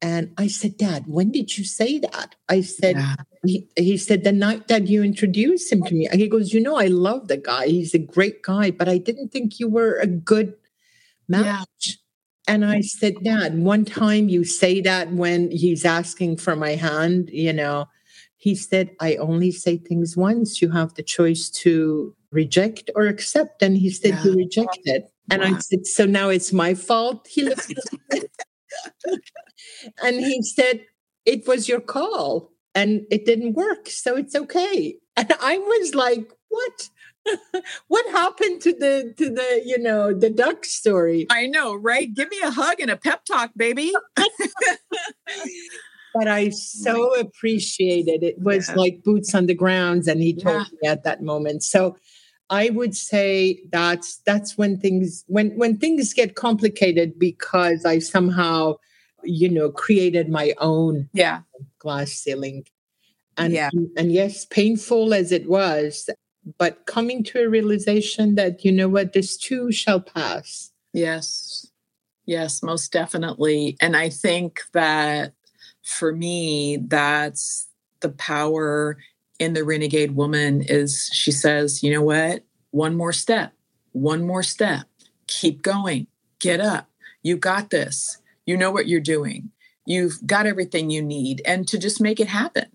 And 0.02 0.34
I 0.38 0.48
said, 0.48 0.78
Dad, 0.78 1.04
when 1.06 1.32
did 1.32 1.58
you 1.58 1.64
say 1.64 2.00
that? 2.00 2.36
I 2.50 2.62
said, 2.62 2.96
yeah. 2.96 3.16
he, 3.46 3.68
he 3.76 3.98
said, 3.98 4.24
the 4.24 4.32
night 4.32 4.68
that 4.68 4.88
you 4.88 5.04
introduced 5.04 5.72
him 5.72 5.84
to 5.84 5.94
me. 5.94 6.08
He 6.12 6.28
goes, 6.28 6.54
You 6.54 6.62
know, 6.62 6.76
I 6.76 6.88
love 6.88 7.28
the 7.28 7.38
guy. 7.38 7.68
He's 7.68 7.94
a 7.94 8.00
great 8.00 8.42
guy, 8.42 8.72
but 8.72 8.90
I 8.90 8.98
didn't 8.98 9.30
think 9.30 9.60
you 9.60 9.70
were 9.70 9.96
a 9.96 10.08
good 10.08 10.56
match. 11.28 11.68
Yeah. 11.86 11.94
And 12.48 12.66
I 12.66 12.82
said, 12.82 13.14
Dad, 13.24 13.60
one 13.60 13.86
time 13.86 14.28
you 14.28 14.44
say 14.44 14.82
that 14.82 15.12
when 15.14 15.52
he's 15.52 15.86
asking 15.86 16.38
for 16.38 16.56
my 16.56 16.72
hand, 16.72 17.30
you 17.32 17.54
know, 17.54 17.88
he 18.38 18.56
said, 18.56 18.90
I 19.00 19.16
only 19.18 19.52
say 19.52 19.78
things 19.78 20.18
once. 20.18 20.62
You 20.62 20.72
have 20.72 20.96
the 20.96 21.04
choice 21.04 21.50
to 21.62 22.16
reject 22.32 22.90
or 22.96 23.06
accept. 23.06 23.62
And 23.62 23.78
he 23.78 23.92
said, 23.92 24.16
yeah. 24.16 24.24
You 24.24 24.36
rejected. 24.36 25.04
And 25.30 25.44
I 25.44 25.58
said, 25.60 25.86
So 25.86 26.06
now 26.06 26.30
it's 26.30 26.52
my 26.52 26.74
fault. 26.74 27.28
He 27.30 27.44
looked 27.44 27.72
and 30.04 30.18
he 30.18 30.42
said, 30.42 30.86
It 31.26 31.48
was 31.48 31.68
your 31.68 31.82
call 31.82 32.52
and 32.74 33.02
it 33.12 33.26
didn't 33.26 33.54
work. 33.54 33.90
So 33.90 34.16
it's 34.16 34.36
okay. 34.36 34.98
And 35.16 35.34
I 35.42 35.58
was 35.58 35.96
like, 35.96 36.32
What? 36.50 36.90
what 37.88 38.10
happened 38.12 38.62
to 38.62 38.74
the 38.74 39.14
to 39.16 39.30
the 39.30 39.62
you 39.64 39.78
know 39.78 40.12
the 40.12 40.28
duck 40.28 40.66
story 40.66 41.28
i 41.30 41.46
know 41.46 41.76
right 41.76 42.16
give 42.16 42.28
me 42.32 42.40
a 42.44 42.50
hug 42.50 42.80
and 42.80 42.90
a 42.90 42.98
pep 42.98 43.24
talk 43.26 43.52
baby 43.56 43.94
but 46.14 46.28
I 46.28 46.50
so 46.50 47.20
appreciated 47.20 48.24
it. 48.24 48.40
was 48.40 48.70
yeah. 48.70 48.76
like 48.76 49.04
boots 49.04 49.34
on 49.36 49.46
the 49.46 49.54
grounds, 49.54 50.08
and 50.08 50.22
he 50.22 50.34
told 50.34 50.68
yeah. 50.72 50.78
me 50.82 50.90
at 50.90 51.04
that 51.04 51.22
moment. 51.22 51.64
So 51.64 51.96
I 52.50 52.70
would 52.70 52.96
say 52.96 53.62
that's 53.72 54.18
that's 54.26 54.58
when 54.58 54.80
things 54.80 55.24
when 55.28 55.52
when 55.52 55.78
things 55.78 56.14
get 56.14 56.36
complicated 56.36 57.18
because 57.18 57.86
I 57.86 58.00
somehow 58.00 58.76
you 59.24 59.50
know 59.50 59.70
created 59.70 60.30
my 60.30 60.54
own 60.60 61.10
yeah 61.14 61.42
glass 61.80 62.12
ceiling 62.12 62.66
and 63.38 63.54
yeah. 63.54 63.70
and, 63.74 63.90
and 63.98 64.12
yes 64.12 64.46
painful 64.46 65.14
as 65.14 65.32
it 65.32 65.50
was 65.50 66.10
but 66.58 66.86
coming 66.86 67.24
to 67.24 67.40
a 67.40 67.50
realization 67.50 68.36
that 68.36 68.66
you 68.66 68.72
know 68.72 68.90
what 68.90 69.14
this 69.14 69.38
too 69.38 69.72
shall 69.72 70.00
pass 70.00 70.72
yes 70.94 71.68
yes 72.26 72.62
most 72.64 72.92
definitely 72.92 73.78
and 73.80 73.96
i 73.96 74.10
think 74.10 74.62
that 74.74 75.34
for 75.84 76.14
me 76.14 76.78
that's 76.88 77.68
the 78.02 78.10
power 78.10 78.98
in 79.42 79.54
the 79.54 79.64
renegade 79.64 80.16
woman 80.16 80.62
is 80.62 81.10
she 81.12 81.32
says, 81.32 81.82
you 81.82 81.92
know 81.92 82.04
what? 82.04 82.44
One 82.70 82.96
more 82.96 83.12
step, 83.12 83.54
one 83.92 84.24
more 84.24 84.44
step. 84.44 84.86
Keep 85.26 85.64
going. 85.64 86.06
Get 86.38 86.60
up. 86.60 86.88
You 87.24 87.38
got 87.38 87.72
this. 87.72 88.21
You 88.46 88.58
know 88.58 88.72
what 88.72 88.88
you're 88.88 89.00
doing. 89.00 89.52
You've 89.86 90.26
got 90.26 90.46
everything 90.46 90.90
you 90.90 91.02
need, 91.02 91.42
and 91.46 91.68
to 91.68 91.78
just 91.78 92.02
make 92.02 92.20
it 92.20 92.28
happen. 92.28 92.68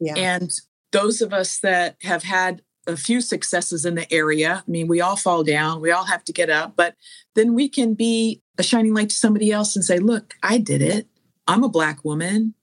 Yeah. 0.00 0.14
And 0.16 0.50
those 0.92 1.20
of 1.20 1.32
us 1.32 1.58
that 1.60 1.96
have 2.02 2.22
had 2.22 2.62
a 2.86 2.96
few 2.96 3.20
successes 3.20 3.84
in 3.84 3.94
the 3.94 4.10
area, 4.12 4.64
I 4.66 4.70
mean, 4.70 4.88
we 4.88 5.00
all 5.00 5.16
fall 5.16 5.42
down, 5.42 5.80
we 5.80 5.90
all 5.90 6.04
have 6.04 6.24
to 6.24 6.32
get 6.32 6.48
up, 6.48 6.74
but 6.76 6.94
then 7.34 7.54
we 7.54 7.68
can 7.68 7.94
be 7.94 8.42
a 8.58 8.62
shining 8.62 8.94
light 8.94 9.10
to 9.10 9.16
somebody 9.16 9.50
else 9.50 9.74
and 9.74 9.84
say, 9.84 9.98
look, 9.98 10.34
I 10.42 10.58
did 10.58 10.80
it. 10.82 11.08
I'm 11.48 11.64
a 11.64 11.68
Black 11.68 12.04
woman. 12.04 12.54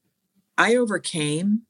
I 0.57 0.75
overcame. 0.75 1.63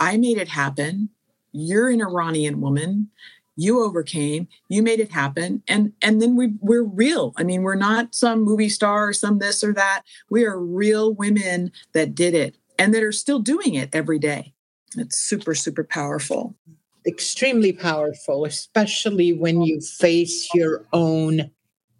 I 0.00 0.16
made 0.16 0.38
it 0.38 0.48
happen 0.48 1.10
you're 1.54 1.88
an 1.88 2.02
Iranian 2.02 2.60
woman. 2.60 3.10
You 3.56 3.82
overcame. 3.82 4.48
You 4.68 4.82
made 4.82 5.00
it 5.00 5.12
happen, 5.12 5.62
and 5.68 5.92
and 6.02 6.20
then 6.20 6.36
we 6.36 6.54
we're 6.60 6.82
real. 6.82 7.32
I 7.36 7.44
mean, 7.44 7.62
we're 7.62 7.74
not 7.74 8.14
some 8.14 8.42
movie 8.42 8.68
star 8.68 9.08
or 9.08 9.12
some 9.12 9.38
this 9.38 9.62
or 9.62 9.72
that. 9.74 10.02
We 10.28 10.44
are 10.44 10.58
real 10.58 11.14
women 11.14 11.72
that 11.92 12.14
did 12.14 12.34
it, 12.34 12.56
and 12.78 12.92
that 12.94 13.02
are 13.02 13.12
still 13.12 13.38
doing 13.38 13.74
it 13.74 13.90
every 13.92 14.18
day. 14.18 14.54
It's 14.96 15.18
super, 15.18 15.54
super 15.54 15.84
powerful. 15.84 16.54
Extremely 17.06 17.72
powerful, 17.72 18.44
especially 18.44 19.32
when 19.32 19.62
you 19.62 19.80
face 19.80 20.48
your 20.54 20.84
own 20.92 21.50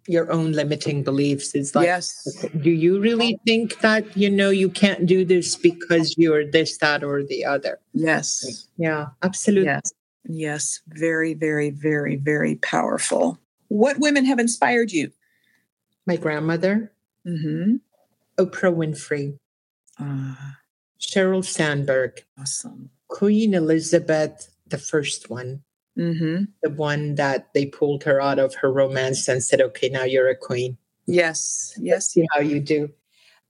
your 0.07 0.31
own 0.31 0.51
limiting 0.51 1.03
beliefs 1.03 1.55
is 1.55 1.73
like 1.73 1.85
yes 1.85 2.45
do 2.61 2.69
you 2.69 2.99
really 2.99 3.39
think 3.45 3.79
that 3.79 4.15
you 4.15 4.29
know 4.29 4.51
you 4.51 4.69
can't 4.69 5.07
do 5.07 5.25
this 5.25 5.55
because 5.55 6.15
you're 6.17 6.45
this 6.45 6.77
that 6.77 7.03
or 7.03 7.23
the 7.23 7.43
other 7.43 7.79
yes 7.93 8.67
yeah 8.77 9.07
absolutely 9.23 9.65
yes 9.65 9.91
yes 10.27 10.81
very 10.87 11.33
very 11.33 11.69
very 11.69 12.15
very 12.15 12.55
powerful 12.55 13.39
what 13.67 13.99
women 13.99 14.25
have 14.25 14.39
inspired 14.39 14.91
you 14.91 15.11
my 16.05 16.15
grandmother 16.15 16.91
mm-hmm. 17.25 17.75
oprah 18.37 18.73
winfrey 18.73 19.37
uh, 19.99 20.35
sheryl 20.99 21.43
sandberg 21.43 22.23
awesome 22.39 22.89
queen 23.07 23.53
elizabeth 23.53 24.49
the 24.67 24.77
first 24.77 25.29
one 25.29 25.63
mm-hmm. 25.97 26.43
the 26.63 26.69
one 26.69 27.15
that 27.15 27.53
they 27.53 27.65
pulled 27.65 28.03
her 28.03 28.21
out 28.21 28.39
of 28.39 28.55
her 28.55 28.71
romance 28.71 29.27
and 29.27 29.43
said, 29.43 29.61
okay, 29.61 29.89
now 29.89 30.03
you're 30.03 30.29
a 30.29 30.35
queen. 30.35 30.77
Yes, 31.07 31.73
yes. 31.79 32.09
See 32.09 32.25
how 32.31 32.39
you 32.39 32.59
do. 32.59 32.89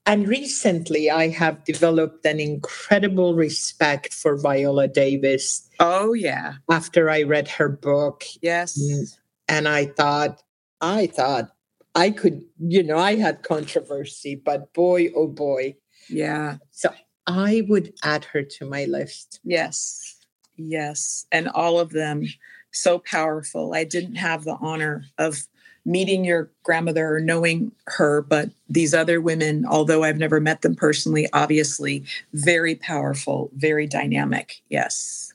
And 0.06 0.28
recently, 0.28 1.10
I 1.10 1.28
have 1.28 1.64
developed 1.64 2.24
an 2.24 2.38
incredible 2.38 3.34
respect 3.34 4.14
for 4.14 4.36
Viola 4.36 4.86
Davis. 4.86 5.68
Oh, 5.80 6.12
yeah. 6.12 6.54
After 6.70 7.10
I 7.10 7.22
read 7.22 7.48
her 7.48 7.68
book. 7.68 8.24
Yes. 8.40 8.80
Mm. 8.80 9.18
And 9.48 9.68
I 9.68 9.86
thought, 9.86 10.42
I 10.80 11.08
thought 11.08 11.50
I 11.96 12.10
could, 12.10 12.42
you 12.60 12.82
know, 12.82 12.98
I 12.98 13.16
had 13.16 13.42
controversy, 13.42 14.36
but 14.36 14.72
boy, 14.74 15.10
oh 15.16 15.26
boy. 15.26 15.76
Yeah. 16.08 16.58
So 16.70 16.90
I 17.26 17.64
would 17.68 17.92
add 18.04 18.26
her 18.26 18.42
to 18.42 18.66
my 18.66 18.84
list. 18.84 19.40
Yes. 19.42 20.16
Yes. 20.56 21.26
And 21.32 21.48
all 21.48 21.80
of 21.80 21.90
them 21.90 22.22
so 22.70 22.98
powerful. 22.98 23.74
I 23.74 23.84
didn't 23.84 24.16
have 24.16 24.44
the 24.44 24.56
honor 24.60 25.04
of 25.18 25.46
meeting 25.86 26.24
your 26.24 26.50
grandmother 26.64 27.14
or 27.14 27.20
knowing 27.20 27.70
her, 27.86 28.20
but 28.20 28.50
these 28.68 28.92
other 28.92 29.20
women, 29.20 29.64
although 29.64 30.02
I've 30.02 30.18
never 30.18 30.40
met 30.40 30.62
them 30.62 30.74
personally, 30.74 31.28
obviously 31.32 32.04
very 32.34 32.74
powerful, 32.74 33.50
very 33.54 33.86
dynamic. 33.86 34.60
Yes. 34.68 35.32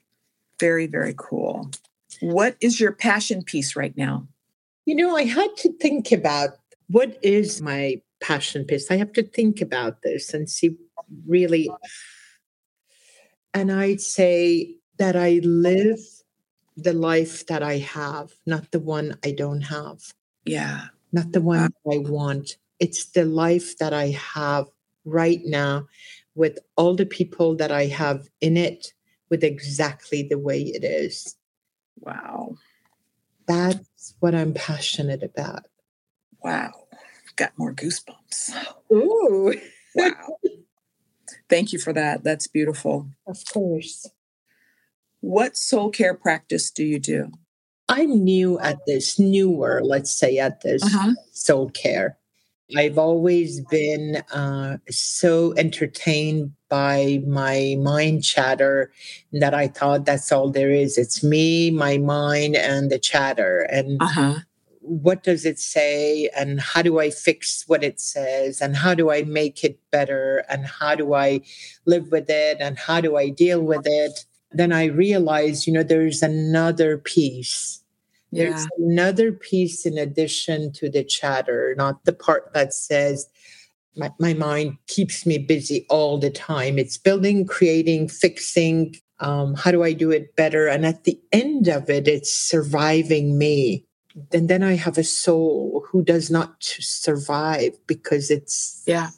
Very, 0.60 0.88
very 0.88 1.16
cool. 1.18 1.72
What 2.20 2.58
is 2.60 2.80
your 2.80 2.92
passion 2.92 3.44
piece 3.44 3.76
right 3.76 3.96
now? 3.96 4.28
You 4.86 4.96
know, 4.96 5.16
I 5.16 5.24
had 5.24 5.56
to 5.58 5.72
think 5.78 6.12
about 6.12 6.58
what 6.88 7.18
is 7.24 7.62
my 7.62 8.02
passion 8.20 8.66
piece. 8.66 8.92
I 8.92 8.98
have 8.98 9.14
to 9.14 9.24
think 9.24 9.62
about 9.62 10.02
this 10.02 10.34
and 10.34 10.50
see 10.50 10.76
really. 11.26 11.72
And 13.54 13.72
I'd 13.72 14.02
say 14.02 14.76
that 14.98 15.16
I 15.16 15.40
live 15.44 16.00
the 16.76 16.94
life 16.94 17.48
that 17.48 17.64
I 17.64 17.78
have, 17.78 18.34
not 18.46 18.72
the 18.72 18.80
one 18.80 19.18
I 19.24 19.32
don't 19.32 19.62
have. 19.62 20.14
Yeah. 20.46 20.88
Not 21.12 21.32
the 21.32 21.42
one 21.42 21.60
uh, 21.60 21.92
I 21.92 21.98
want. 21.98 22.58
It's 22.80 23.06
the 23.06 23.26
life 23.26 23.78
that 23.78 23.94
I 23.94 24.10
have 24.10 24.68
right 25.06 25.42
now 25.44 25.88
with 26.36 26.60
all 26.78 26.96
the 26.96 27.06
people 27.06 27.56
that 27.58 27.72
I 27.72 27.86
have 27.88 28.28
in 28.40 28.58
it 28.58 28.94
with 29.30 29.44
exactly 29.44 30.24
the 30.24 30.40
way 30.40 30.62
it 30.62 30.84
is. 30.84 31.36
Wow. 32.00 32.56
That's 33.48 34.16
what 34.20 34.34
I'm 34.34 34.54
passionate 34.54 35.24
about. 35.24 35.64
Wow. 36.44 36.72
Got 37.36 37.58
more 37.58 37.74
goosebumps. 37.74 38.56
Ooh. 38.92 39.54
wow. 39.96 40.38
Thank 41.50 41.74
you 41.74 41.80
for 41.80 41.94
that. 41.94 42.24
That's 42.24 42.48
beautiful. 42.48 43.10
Of 43.28 43.40
course. 43.52 44.10
What 45.20 45.56
soul 45.56 45.92
care 45.92 46.14
practice 46.14 46.72
do 46.72 46.84
you 46.84 47.00
do? 47.00 47.32
I'm 47.92 48.24
new 48.24 48.60
at 48.60 48.86
this, 48.86 49.20
newer, 49.20 49.82
let's 49.84 50.12
say, 50.12 50.38
at 50.38 50.62
this 50.62 50.84
uh-huh. 50.84 51.14
soul 51.32 51.70
care. 51.72 52.18
I've 52.78 52.98
always 52.98 53.60
been 53.66 54.24
uh, 54.32 54.78
so 54.90 55.54
entertained 55.58 56.54
by 56.70 57.22
my 57.28 57.76
mind 57.80 58.24
chatter 58.24 58.94
that 59.34 59.54
I 59.54 59.68
thought 59.68 60.06
that's 60.06 60.32
all 60.32 60.50
there 60.52 60.72
is. 60.72 60.98
It's 60.98 61.22
me, 61.22 61.70
my 61.70 61.98
mind, 61.98 62.56
and 62.56 62.90
the 62.90 62.98
chatter. 62.98 63.68
And 63.70 64.02
uh-huh. 64.02 64.36
what 64.80 65.22
does 65.22 65.46
it 65.46 65.60
say? 65.60 66.30
And 66.34 66.62
how 66.62 66.82
do 66.82 66.98
I 67.00 67.10
fix 67.10 67.66
what 67.68 67.84
it 67.84 68.00
says? 68.00 68.62
And 68.62 68.78
how 68.78 68.94
do 68.94 69.12
I 69.12 69.24
make 69.24 69.66
it 69.66 69.78
better? 69.92 70.46
And 70.48 70.66
how 70.66 70.96
do 70.96 71.14
I 71.14 71.42
live 71.86 72.10
with 72.10 72.30
it? 72.30 72.58
And 72.62 72.80
how 72.80 73.02
do 73.02 73.18
I 73.18 73.28
deal 73.28 73.62
with 73.62 73.86
it? 73.86 74.26
then 74.52 74.72
I 74.72 74.86
realized, 74.86 75.66
you 75.66 75.74
know, 75.74 75.84
there's 75.84 76.22
another 76.22 76.98
piece. 76.98 77.81
Yeah. 78.32 78.50
There's 78.50 78.68
another 78.78 79.32
piece 79.32 79.86
in 79.86 79.98
addition 79.98 80.72
to 80.74 80.90
the 80.90 81.04
chatter, 81.04 81.76
not 81.78 82.06
the 82.06 82.14
part 82.14 82.54
that 82.54 82.74
says, 82.74 83.28
my, 83.96 84.12
my 84.20 84.34
mind 84.34 84.78
keeps 84.88 85.26
me 85.26 85.38
busy 85.38 85.86
all 85.90 86.18
the 86.18 86.30
time. 86.30 86.80
It's 86.80 86.98
building, 86.98 87.46
creating, 87.46 88.08
fixing. 88.08 88.96
Um, 89.20 89.56
how 89.56 89.72
do 89.72 89.84
I 89.84 89.94
do 89.94 90.12
it 90.12 90.36
better? 90.36 90.68
And 90.68 90.86
at 90.86 91.04
the 91.04 91.20
end 91.32 91.68
of 91.68 91.90
it, 91.90 92.08
it's 92.08 92.32
surviving 92.32 93.38
me. 93.38 93.86
And 94.34 94.50
then 94.50 94.64
I 94.64 94.76
have 94.76 94.98
a 94.98 95.04
soul 95.04 95.86
who 95.90 96.04
does 96.04 96.32
not 96.32 96.56
survive 96.60 97.74
because 97.88 98.30
it's 98.32 98.84
yeah 98.86 99.10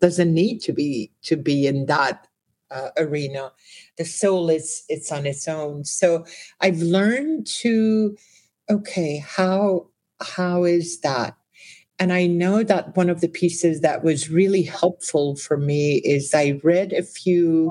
doesn't 0.00 0.34
need 0.34 0.58
to 0.58 0.72
be 0.72 1.10
to 1.22 1.36
be 1.36 1.66
in 1.66 1.86
that 1.86 2.26
uh, 2.70 2.90
arena 2.98 3.52
the 3.98 4.04
soul 4.04 4.50
is 4.50 4.82
it's 4.88 5.12
on 5.12 5.26
its 5.26 5.46
own 5.46 5.84
so 5.84 6.24
i've 6.60 6.80
learned 6.80 7.46
to 7.46 8.16
okay 8.72 9.24
how 9.26 9.88
how 10.20 10.64
is 10.64 11.00
that? 11.00 11.36
And 11.98 12.12
i 12.12 12.26
know 12.26 12.62
that 12.64 12.96
one 12.96 13.10
of 13.10 13.20
the 13.20 13.28
pieces 13.28 13.80
that 13.80 14.02
was 14.02 14.30
really 14.30 14.62
helpful 14.62 15.36
for 15.36 15.56
me 15.56 15.96
is 15.98 16.34
i 16.34 16.60
read 16.64 16.92
a 16.92 17.02
few 17.02 17.70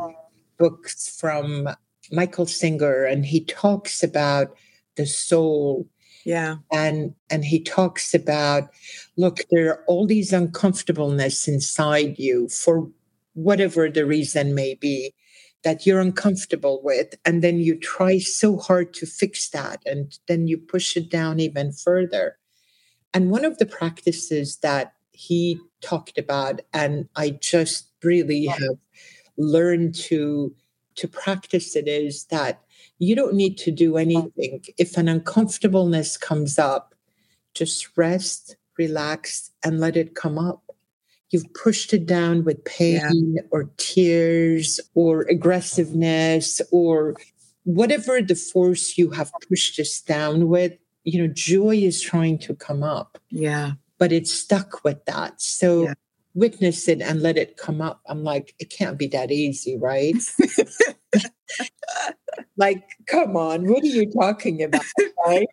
books 0.57 1.13
from 1.19 1.67
michael 2.11 2.45
singer 2.45 3.03
and 3.03 3.25
he 3.25 3.43
talks 3.43 4.03
about 4.03 4.55
the 4.95 5.05
soul. 5.05 5.87
Yeah. 6.25 6.57
And 6.71 7.15
and 7.29 7.43
he 7.43 7.59
talks 7.63 8.13
about 8.13 8.69
look 9.17 9.39
there 9.49 9.71
are 9.71 9.83
all 9.87 10.05
these 10.05 10.31
uncomfortableness 10.31 11.47
inside 11.47 12.19
you 12.19 12.47
for 12.49 12.87
whatever 13.33 13.89
the 13.89 14.05
reason 14.05 14.53
may 14.53 14.75
be 14.75 15.13
that 15.63 15.85
you're 15.85 15.99
uncomfortable 15.99 16.81
with 16.83 17.15
and 17.25 17.43
then 17.43 17.59
you 17.59 17.77
try 17.77 18.17
so 18.17 18.57
hard 18.57 18.93
to 18.95 19.05
fix 19.05 19.49
that 19.49 19.81
and 19.85 20.17
then 20.27 20.47
you 20.47 20.57
push 20.57 20.97
it 20.97 21.09
down 21.09 21.39
even 21.39 21.71
further. 21.71 22.37
And 23.13 23.29
one 23.29 23.45
of 23.45 23.57
the 23.57 23.65
practices 23.65 24.57
that 24.57 24.93
he 25.11 25.59
talked 25.81 26.17
about 26.17 26.61
and 26.73 27.07
i 27.15 27.29
just 27.29 27.89
really 28.03 28.45
have 28.45 28.77
learned 29.37 29.93
to 29.93 30.53
to 30.95 31.07
practice 31.07 31.75
it 31.75 31.87
is 31.87 32.25
that 32.25 32.61
you 32.99 33.15
don't 33.15 33.33
need 33.33 33.57
to 33.57 33.71
do 33.71 33.97
anything. 33.97 34.63
If 34.77 34.97
an 34.97 35.07
uncomfortableness 35.07 36.17
comes 36.17 36.57
up 36.59 36.95
just 37.53 37.95
rest 37.97 38.55
relax 38.77 39.51
and 39.63 39.79
let 39.79 39.97
it 39.97 40.15
come 40.15 40.39
up 40.39 40.70
you've 41.31 41.51
pushed 41.53 41.93
it 41.93 42.05
down 42.05 42.43
with 42.43 42.63
pain 42.65 43.33
yeah. 43.35 43.41
or 43.51 43.69
tears 43.77 44.79
or 44.93 45.21
aggressiveness 45.23 46.61
or 46.71 47.15
whatever 47.63 48.21
the 48.21 48.35
force 48.35 48.97
you 48.97 49.09
have 49.11 49.31
pushed 49.47 49.79
us 49.79 50.01
down 50.01 50.49
with 50.49 50.73
you 51.03 51.21
know 51.21 51.33
joy 51.33 51.75
is 51.75 52.01
trying 52.01 52.37
to 52.37 52.53
come 52.53 52.83
up. 52.83 53.17
Yeah. 53.29 53.71
But 53.97 54.11
it's 54.11 54.31
stuck 54.31 54.83
with 54.83 55.03
that. 55.05 55.41
So 55.41 55.83
yeah. 55.83 55.93
witness 56.33 56.87
it 56.87 57.01
and 57.01 57.21
let 57.21 57.37
it 57.37 57.57
come 57.57 57.81
up. 57.81 58.01
I'm 58.07 58.23
like 58.23 58.53
it 58.59 58.69
can't 58.69 58.97
be 58.97 59.07
that 59.07 59.31
easy 59.31 59.77
right? 59.77 60.15
Like 62.57 62.83
come 63.07 63.35
on 63.35 63.67
what 63.67 63.83
are 63.83 63.87
you 63.87 64.09
talking 64.11 64.61
about 64.61 64.85
right? 65.25 65.47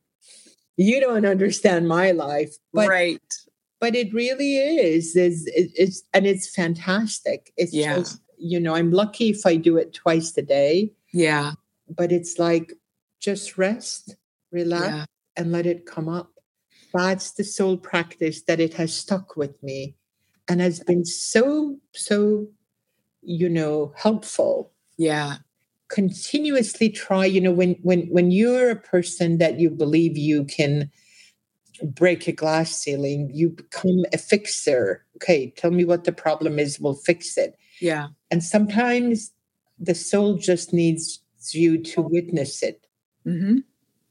You 0.76 1.00
don't 1.00 1.24
understand 1.24 1.88
my 1.88 2.10
life 2.10 2.54
but 2.72 2.88
right 2.88 3.22
but 3.80 3.94
it 3.94 4.12
really 4.12 4.56
is 4.56 5.16
is 5.16 5.48
it's 5.54 6.02
and 6.12 6.26
it's 6.26 6.48
fantastic. 6.48 7.52
It's 7.56 7.72
yeah. 7.72 7.96
just 7.96 8.20
you 8.40 8.60
know 8.60 8.76
i'm 8.76 8.92
lucky 8.92 9.30
if 9.30 9.44
i 9.44 9.56
do 9.56 9.76
it 9.76 9.94
twice 9.94 10.36
a 10.36 10.42
day. 10.42 10.92
Yeah. 11.12 11.52
But 11.88 12.12
it's 12.12 12.38
like 12.38 12.72
just 13.20 13.58
rest 13.58 14.16
relax 14.50 14.88
yeah. 14.88 15.04
and 15.36 15.52
let 15.52 15.66
it 15.66 15.86
come 15.86 16.08
up. 16.08 16.32
That's 16.94 17.32
the 17.32 17.44
soul 17.44 17.76
practice 17.76 18.42
that 18.42 18.60
it 18.60 18.74
has 18.74 18.94
stuck 18.94 19.36
with 19.36 19.62
me 19.62 19.94
and 20.48 20.60
has 20.60 20.80
been 20.80 21.04
so 21.04 21.76
so 21.92 22.46
you 23.22 23.48
know 23.48 23.92
helpful. 23.96 24.72
Yeah. 24.96 25.36
Continuously 25.88 26.90
try 26.90 27.24
you 27.24 27.40
know 27.40 27.52
when 27.52 27.76
when 27.82 28.02
when 28.08 28.30
you're 28.30 28.70
a 28.70 28.76
person 28.76 29.38
that 29.38 29.58
you 29.58 29.70
believe 29.70 30.18
you 30.18 30.44
can 30.44 30.90
break 31.82 32.26
a 32.28 32.32
glass 32.32 32.76
ceiling, 32.76 33.30
you 33.32 33.50
become 33.50 34.04
a 34.12 34.18
fixer. 34.18 35.04
Okay, 35.16 35.52
tell 35.56 35.70
me 35.70 35.84
what 35.84 36.04
the 36.04 36.12
problem 36.12 36.58
is, 36.58 36.78
we'll 36.80 36.94
fix 36.94 37.36
it. 37.36 37.56
Yeah. 37.80 38.08
And 38.30 38.42
sometimes 38.42 39.32
the 39.78 39.94
soul 39.94 40.36
just 40.36 40.72
needs 40.72 41.20
you 41.52 41.78
to 41.82 42.02
witness 42.02 42.62
it 42.62 42.84
Mm-hmm. 43.26 43.58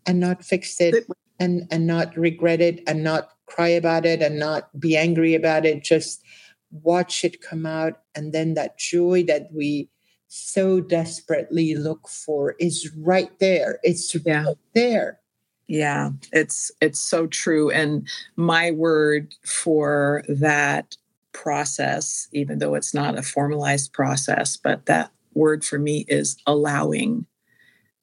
and 0.05 0.19
not 0.19 0.43
fix 0.45 0.79
it 0.79 1.05
and 1.39 1.67
and 1.71 1.87
not 1.87 2.15
regret 2.15 2.61
it 2.61 2.81
and 2.87 3.03
not 3.03 3.29
cry 3.47 3.67
about 3.69 4.05
it 4.05 4.21
and 4.21 4.37
not 4.39 4.69
be 4.79 4.95
angry 4.95 5.33
about 5.33 5.65
it 5.65 5.83
just 5.83 6.21
watch 6.71 7.23
it 7.23 7.41
come 7.41 7.65
out 7.65 8.01
and 8.15 8.31
then 8.33 8.53
that 8.53 8.77
joy 8.77 9.23
that 9.23 9.47
we 9.53 9.89
so 10.27 10.79
desperately 10.81 11.73
look 11.75 12.07
for 12.07 12.55
is 12.59 12.91
right 12.97 13.39
there 13.39 13.79
it's 13.83 14.13
Yeah. 14.25 14.43
right 14.45 14.55
there 14.75 15.19
Yeah, 15.67 16.11
it's 16.31 16.71
it's 16.81 16.99
so 16.99 17.27
true. 17.27 17.69
And 17.71 18.07
my 18.37 18.71
word 18.71 19.33
for 19.45 20.23
that 20.29 20.95
process, 21.33 22.27
even 22.31 22.59
though 22.59 22.73
it's 22.73 22.93
not 22.93 23.17
a 23.17 23.21
formalized 23.23 23.91
process, 23.93 24.55
but 24.57 24.85
that 24.85 25.11
word 25.33 25.63
for 25.65 25.77
me 25.77 26.05
is 26.07 26.37
allowing. 26.47 27.25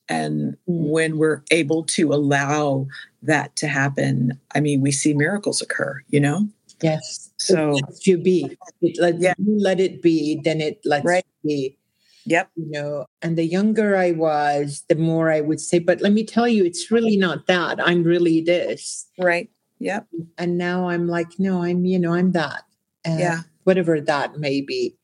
And 0.08 0.56
Mm. 0.68 0.90
when 0.90 1.18
we're 1.18 1.42
able 1.50 1.84
to 1.84 2.12
allow 2.12 2.86
that 3.22 3.56
to 3.56 3.68
happen, 3.68 4.38
I 4.54 4.60
mean, 4.60 4.80
we 4.82 4.92
see 4.92 5.14
miracles 5.14 5.62
occur, 5.62 6.02
you 6.10 6.20
know? 6.20 6.48
yes 6.82 7.30
So, 7.38 7.78
it 7.78 8.06
you 8.06 8.18
be 8.18 8.58
it 8.82 8.98
let, 9.00 9.20
Yeah. 9.20 9.34
you 9.38 9.58
let 9.60 9.80
it 9.80 10.02
be 10.02 10.40
then 10.44 10.60
it 10.60 10.80
lets 10.84 11.04
Right. 11.06 11.24
be 11.44 11.76
yep. 12.26 12.50
you 12.56 12.70
know 12.70 13.04
and 13.22 13.36
the 13.38 13.44
younger 13.44 13.96
i 13.96 14.10
was 14.12 14.84
the 14.88 14.94
more 14.94 15.30
i 15.30 15.40
would 15.40 15.60
say 15.60 15.78
but 15.78 16.00
let 16.00 16.12
me 16.12 16.24
tell 16.24 16.48
you 16.48 16.64
it's 16.64 16.90
really 16.90 17.16
not 17.16 17.46
that 17.46 17.78
i'm 17.86 18.02
really 18.02 18.40
this 18.40 19.06
Right. 19.18 19.50
Yep. 19.78 20.06
and 20.38 20.56
now 20.58 20.88
i'm 20.88 21.06
like 21.08 21.38
no 21.38 21.62
i'm 21.62 21.84
you 21.84 21.98
know 21.98 22.14
i'm 22.14 22.32
that 22.32 22.62
and 23.04 23.20
Yeah. 23.20 23.40
whatever 23.64 24.00
that 24.00 24.38
may 24.38 24.60
be 24.60 24.96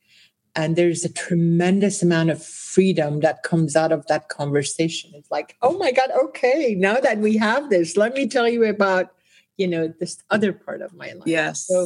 and 0.55 0.75
there's 0.75 1.05
a 1.05 1.13
tremendous 1.13 2.03
amount 2.03 2.29
of 2.29 2.43
freedom 2.43 3.19
that 3.21 3.43
comes 3.43 3.75
out 3.75 3.91
of 3.91 4.05
that 4.07 4.29
conversation 4.29 5.11
it's 5.13 5.31
like 5.31 5.55
oh 5.61 5.77
my 5.77 5.91
god 5.91 6.09
okay 6.23 6.75
now 6.77 6.99
that 6.99 7.19
we 7.19 7.37
have 7.37 7.69
this 7.69 7.95
let 7.97 8.13
me 8.13 8.27
tell 8.27 8.47
you 8.49 8.65
about 8.65 9.11
you 9.57 9.67
know 9.67 9.93
this 9.99 10.17
other 10.29 10.51
part 10.53 10.81
of 10.81 10.93
my 10.93 11.11
life 11.13 11.27
Yes. 11.27 11.67
so 11.67 11.85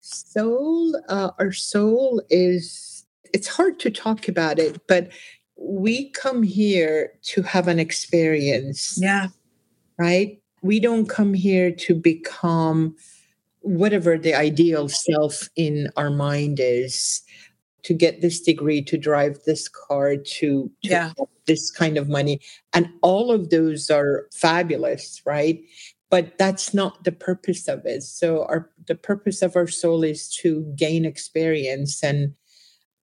soul 0.00 0.96
uh, 1.08 1.30
our 1.38 1.52
soul 1.52 2.22
is 2.30 2.99
it's 3.32 3.48
hard 3.48 3.78
to 3.80 3.90
talk 3.90 4.28
about 4.28 4.58
it 4.58 4.80
but 4.86 5.10
we 5.60 6.10
come 6.10 6.42
here 6.42 7.12
to 7.22 7.42
have 7.42 7.68
an 7.68 7.78
experience. 7.78 8.98
Yeah. 9.00 9.28
right? 9.98 10.40
We 10.62 10.80
don't 10.80 11.06
come 11.06 11.34
here 11.34 11.70
to 11.70 11.94
become 11.94 12.96
whatever 13.60 14.16
the 14.16 14.34
ideal 14.34 14.88
self 14.88 15.48
in 15.56 15.88
our 15.98 16.08
mind 16.10 16.58
is 16.60 17.20
to 17.82 17.92
get 17.94 18.22
this 18.22 18.40
degree 18.40 18.82
to 18.82 18.96
drive 18.96 19.38
this 19.44 19.68
car 19.68 20.16
to, 20.16 20.24
to 20.24 20.70
Yeah. 20.82 21.12
this 21.46 21.70
kind 21.70 21.98
of 21.98 22.08
money. 22.08 22.40
And 22.72 22.88
all 23.02 23.30
of 23.30 23.50
those 23.50 23.90
are 23.90 24.26
fabulous 24.32 25.20
right? 25.26 25.60
But 26.08 26.38
that's 26.38 26.72
not 26.74 27.04
the 27.04 27.12
purpose 27.12 27.68
of 27.68 27.84
it. 27.84 28.02
So 28.02 28.44
our 28.44 28.70
the 28.86 28.94
purpose 28.96 29.42
of 29.42 29.56
our 29.56 29.68
soul 29.68 30.02
is 30.02 30.28
to 30.36 30.62
gain 30.74 31.04
experience 31.04 32.02
and 32.02 32.34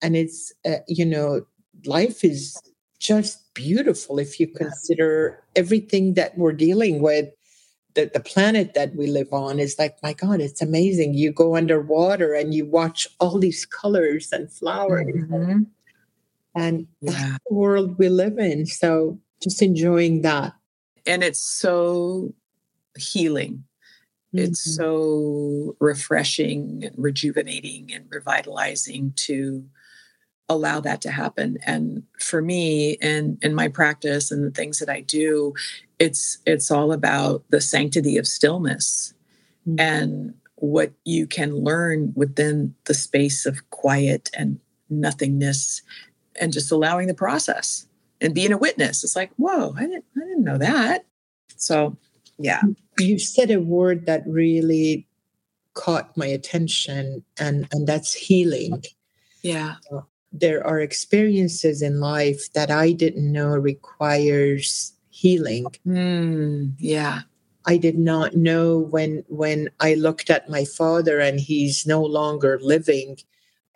and 0.02 0.16
it's 0.16 0.54
uh, 0.66 0.78
you 0.88 1.06
know 1.06 1.46
life 1.86 2.24
is 2.24 2.62
just 3.00 3.54
beautiful 3.54 4.20
if 4.20 4.40
you 4.40 4.48
consider 4.48 5.44
everything 5.56 6.14
that 6.16 6.38
we're 6.38 6.54
dealing 6.54 7.02
with 7.02 7.30
the, 7.94 8.10
the 8.14 8.20
planet 8.20 8.74
that 8.74 8.96
we 8.96 9.08
live 9.08 9.32
on 9.32 9.60
is 9.60 9.78
like 9.80 9.98
my 10.04 10.14
god 10.14 10.42
it's 10.42 10.62
amazing 10.62 11.14
you 11.14 11.32
go 11.32 11.56
underwater 11.56 12.34
and 12.34 12.54
you 12.54 12.66
watch 12.66 13.08
all 13.20 13.40
these 13.40 13.66
colors 13.66 14.32
and 14.32 14.52
flowers 14.52 15.06
Mhm. 15.16 15.68
and 16.56 16.88
that's 17.02 17.38
the 17.48 17.54
world 17.54 17.98
we 18.00 18.10
live 18.10 18.38
in 18.40 18.66
so 18.66 19.20
just 19.42 19.62
enjoying 19.62 20.22
that 20.22 20.54
And 21.06 21.24
it's 21.24 21.40
so 21.42 22.34
healing. 22.98 23.64
It's 24.34 24.68
Mhm. 24.68 24.76
so 24.76 25.78
refreshing 25.80 26.84
and 26.84 26.94
rejuvenating 26.98 27.94
and 27.94 28.06
revitalizing 28.12 29.14
to 29.28 29.64
allow 30.50 30.80
that 30.82 31.02
to 31.02 31.12
happen. 31.12 31.58
And 31.66 32.04
for 32.20 32.42
me 32.42 32.98
and 33.02 33.38
in 33.42 33.54
my 33.56 33.68
practice 33.68 34.32
and 34.32 34.44
the 34.44 34.52
things 34.52 34.80
that 34.80 34.90
I 34.90 35.02
do, 35.02 35.54
it's 36.00 36.38
it's 36.46 36.72
all 36.72 36.92
about 36.92 37.44
the 37.50 37.62
sanctity 37.62 38.18
of 38.18 38.28
stillness 38.28 39.14
Mhm. 39.68 39.80
and 39.80 40.34
what 40.56 40.94
you 41.04 41.28
can 41.28 41.56
learn 41.56 42.14
within 42.16 42.74
the 42.86 42.94
space 42.94 43.46
of 43.46 43.70
quiet 43.70 44.30
and 44.36 44.60
nothingness 44.90 45.82
and 46.40 46.54
just 46.54 46.72
allowing 46.72 47.08
the 47.08 47.14
process 47.14 47.86
and 48.22 48.34
being 48.34 48.54
a 48.54 48.58
witness. 48.58 49.04
It's 49.04 49.16
like, 49.16 49.32
whoa, 49.38 49.74
I 49.78 49.82
didn't 49.82 50.06
I 50.16 50.22
didn't 50.22 50.44
know 50.46 50.58
that. 50.60 51.06
So 51.58 51.98
yeah. 52.40 52.62
you 53.00 53.20
said 53.20 53.52
a 53.52 53.60
word 53.60 54.06
that 54.06 54.24
really 54.28 55.08
caught 55.74 56.16
my 56.18 56.26
attention 56.28 57.24
and 57.40 57.68
and 57.72 57.86
that's 57.88 58.14
healing 58.14 58.84
Yeah. 59.44 59.76
There 60.40 60.66
are 60.66 60.80
experiences 60.80 61.82
in 61.82 62.00
life 62.00 62.52
that 62.54 62.70
i 62.72 62.92
didn't 62.92 63.32
know 63.32 63.50
requires 63.50 64.94
healing 65.10 65.66
Mm, 65.86 66.74
yeah. 66.80 67.22
i 67.66 67.78
did 67.78 67.98
not 67.98 68.36
know 68.36 68.78
when 68.78 69.24
when 69.30 69.70
i 69.80 69.94
looked 69.96 70.30
at 70.30 70.50
my 70.50 70.64
father 70.66 71.20
and 71.20 71.40
he's 71.40 71.86
no 71.88 72.02
longer 72.04 72.60
living 72.62 73.18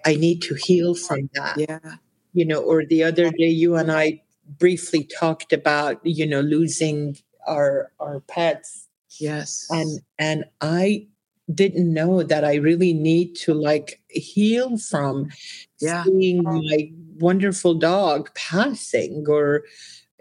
i 0.05 0.15
need 0.15 0.41
to 0.43 0.55
heal 0.55 0.93
from 0.95 1.29
that 1.33 1.57
Yeah. 1.57 1.95
you 2.33 2.45
know 2.45 2.61
or 2.61 2.85
the 2.85 3.03
other 3.03 3.29
day 3.31 3.49
you 3.49 3.75
and 3.75 3.91
i 3.91 4.21
briefly 4.59 5.03
talked 5.19 5.53
about 5.53 5.99
you 6.05 6.25
know 6.27 6.41
losing 6.41 7.17
our 7.47 7.91
our 7.99 8.19
pets 8.21 8.87
Yes. 9.19 9.67
and 9.69 9.99
and 10.19 10.45
i 10.61 11.07
didn't 11.53 11.93
know 11.93 12.23
that 12.23 12.43
i 12.45 12.55
really 12.55 12.93
need 12.93 13.35
to 13.35 13.53
like 13.53 14.01
heal 14.09 14.77
from 14.77 15.29
Yeah. 15.79 16.03
seeing 16.03 16.43
my 16.43 16.91
wonderful 17.19 17.73
dog 17.75 18.29
passing 18.35 19.25
or 19.27 19.63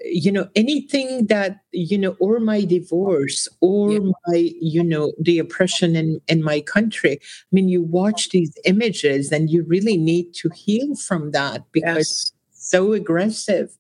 you 0.03 0.33
know 0.33 0.49
anything 0.57 1.27
that 1.27 1.61
you 1.73 1.99
know 1.99 2.17
or 2.21 2.41
my 2.41 2.65
divorce 2.65 3.47
or 3.61 3.93
Yeah. 3.93 4.11
my 4.27 4.51
you 4.61 4.83
know 4.83 5.13
the 5.21 5.39
oppression 5.39 5.95
in 5.95 6.21
in 6.27 6.43
my 6.43 6.61
country 6.63 7.21
i 7.21 7.51
mean 7.53 7.69
you 7.69 7.83
watch 7.83 8.31
these 8.31 8.53
images 8.65 9.31
and 9.31 9.51
you 9.51 9.63
really 9.65 9.99
need 9.99 10.33
to 10.41 10.49
heal 10.55 10.97
from 10.97 11.33
that 11.33 11.65
because 11.73 12.09
yes. 12.09 12.33
so 12.51 12.93
aggressive 12.95 13.77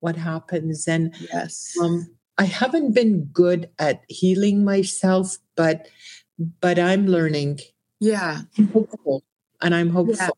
what 0.00 0.14
happens 0.16 0.86
and 0.86 1.12
Yes. 1.32 1.74
um, 1.82 2.06
I 2.38 2.44
haven't 2.44 2.92
been 2.94 3.24
good 3.32 3.68
at 3.80 4.02
healing 4.06 4.64
myself, 4.64 5.38
but 5.56 5.88
but 6.38 6.78
I'm 6.78 7.06
learning. 7.06 7.60
yeah. 8.00 8.40
I'm 8.56 8.68
hopeful, 8.68 9.22
and 9.60 9.74
I'm 9.74 9.90
hopeful. 9.90 10.36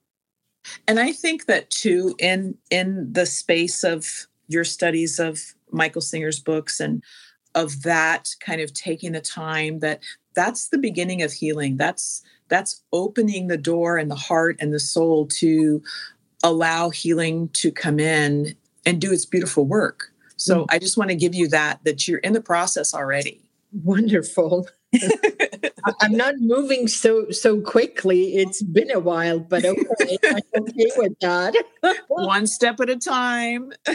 And 0.86 1.00
I 1.00 1.12
think 1.12 1.46
that 1.46 1.70
too, 1.70 2.14
in 2.18 2.56
in 2.70 3.12
the 3.12 3.26
space 3.26 3.84
of 3.84 4.26
your 4.48 4.64
studies 4.64 5.18
of 5.18 5.40
Michael 5.70 6.02
Singer's 6.02 6.40
books 6.40 6.80
and 6.80 7.02
of 7.54 7.82
that 7.82 8.28
kind 8.40 8.60
of 8.60 8.72
taking 8.72 9.12
the 9.12 9.20
time 9.20 9.80
that 9.80 10.00
that's 10.34 10.68
the 10.68 10.78
beginning 10.78 11.22
of 11.22 11.32
healing. 11.32 11.76
That's 11.76 12.22
that's 12.48 12.82
opening 12.92 13.46
the 13.46 13.56
door 13.56 13.96
and 13.96 14.10
the 14.10 14.16
heart 14.16 14.56
and 14.60 14.72
the 14.72 14.80
soul 14.80 15.26
to 15.26 15.82
allow 16.42 16.90
healing 16.90 17.48
to 17.50 17.70
come 17.70 18.00
in 18.00 18.56
and 18.86 19.00
do 19.00 19.12
its 19.12 19.26
beautiful 19.26 19.66
work. 19.66 20.12
So 20.36 20.62
mm. 20.62 20.66
I 20.70 20.78
just 20.78 20.96
want 20.96 21.10
to 21.10 21.16
give 21.16 21.34
you 21.34 21.48
that 21.48 21.80
that 21.84 22.08
you're 22.08 22.18
in 22.18 22.32
the 22.32 22.40
process 22.40 22.94
already. 22.94 23.40
Wonderful. 23.72 24.68
I'm 26.00 26.12
not 26.12 26.36
moving 26.38 26.88
so 26.88 27.30
so 27.30 27.60
quickly. 27.60 28.36
It's 28.36 28.62
been 28.62 28.90
a 28.90 29.00
while, 29.00 29.40
but 29.40 29.64
okay, 29.64 30.18
I'm 30.24 30.42
okay 30.62 30.90
with 30.96 31.18
that. 31.20 31.54
One 32.08 32.46
step 32.46 32.80
at 32.80 32.90
a 32.90 32.96
time. 32.96 33.72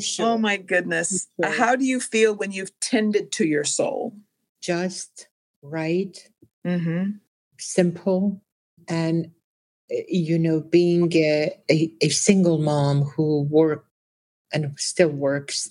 Sure. 0.00 0.26
Oh 0.26 0.38
my 0.38 0.58
goodness. 0.58 1.28
Sure. 1.42 1.50
How 1.50 1.74
do 1.74 1.84
you 1.84 1.98
feel 1.98 2.34
when 2.34 2.52
you've 2.52 2.78
tended 2.80 3.32
to 3.32 3.46
your 3.46 3.64
soul? 3.64 4.14
Just 4.60 5.28
right, 5.62 6.16
Mm-hmm. 6.66 7.12
simple, 7.58 8.42
and 8.88 9.30
you 9.88 10.38
know, 10.38 10.60
being 10.60 11.10
a, 11.14 11.52
a, 11.70 11.90
a 12.02 12.08
single 12.10 12.58
mom 12.58 13.02
who 13.02 13.44
worked 13.44 13.88
and 14.52 14.74
still 14.78 15.08
works, 15.08 15.70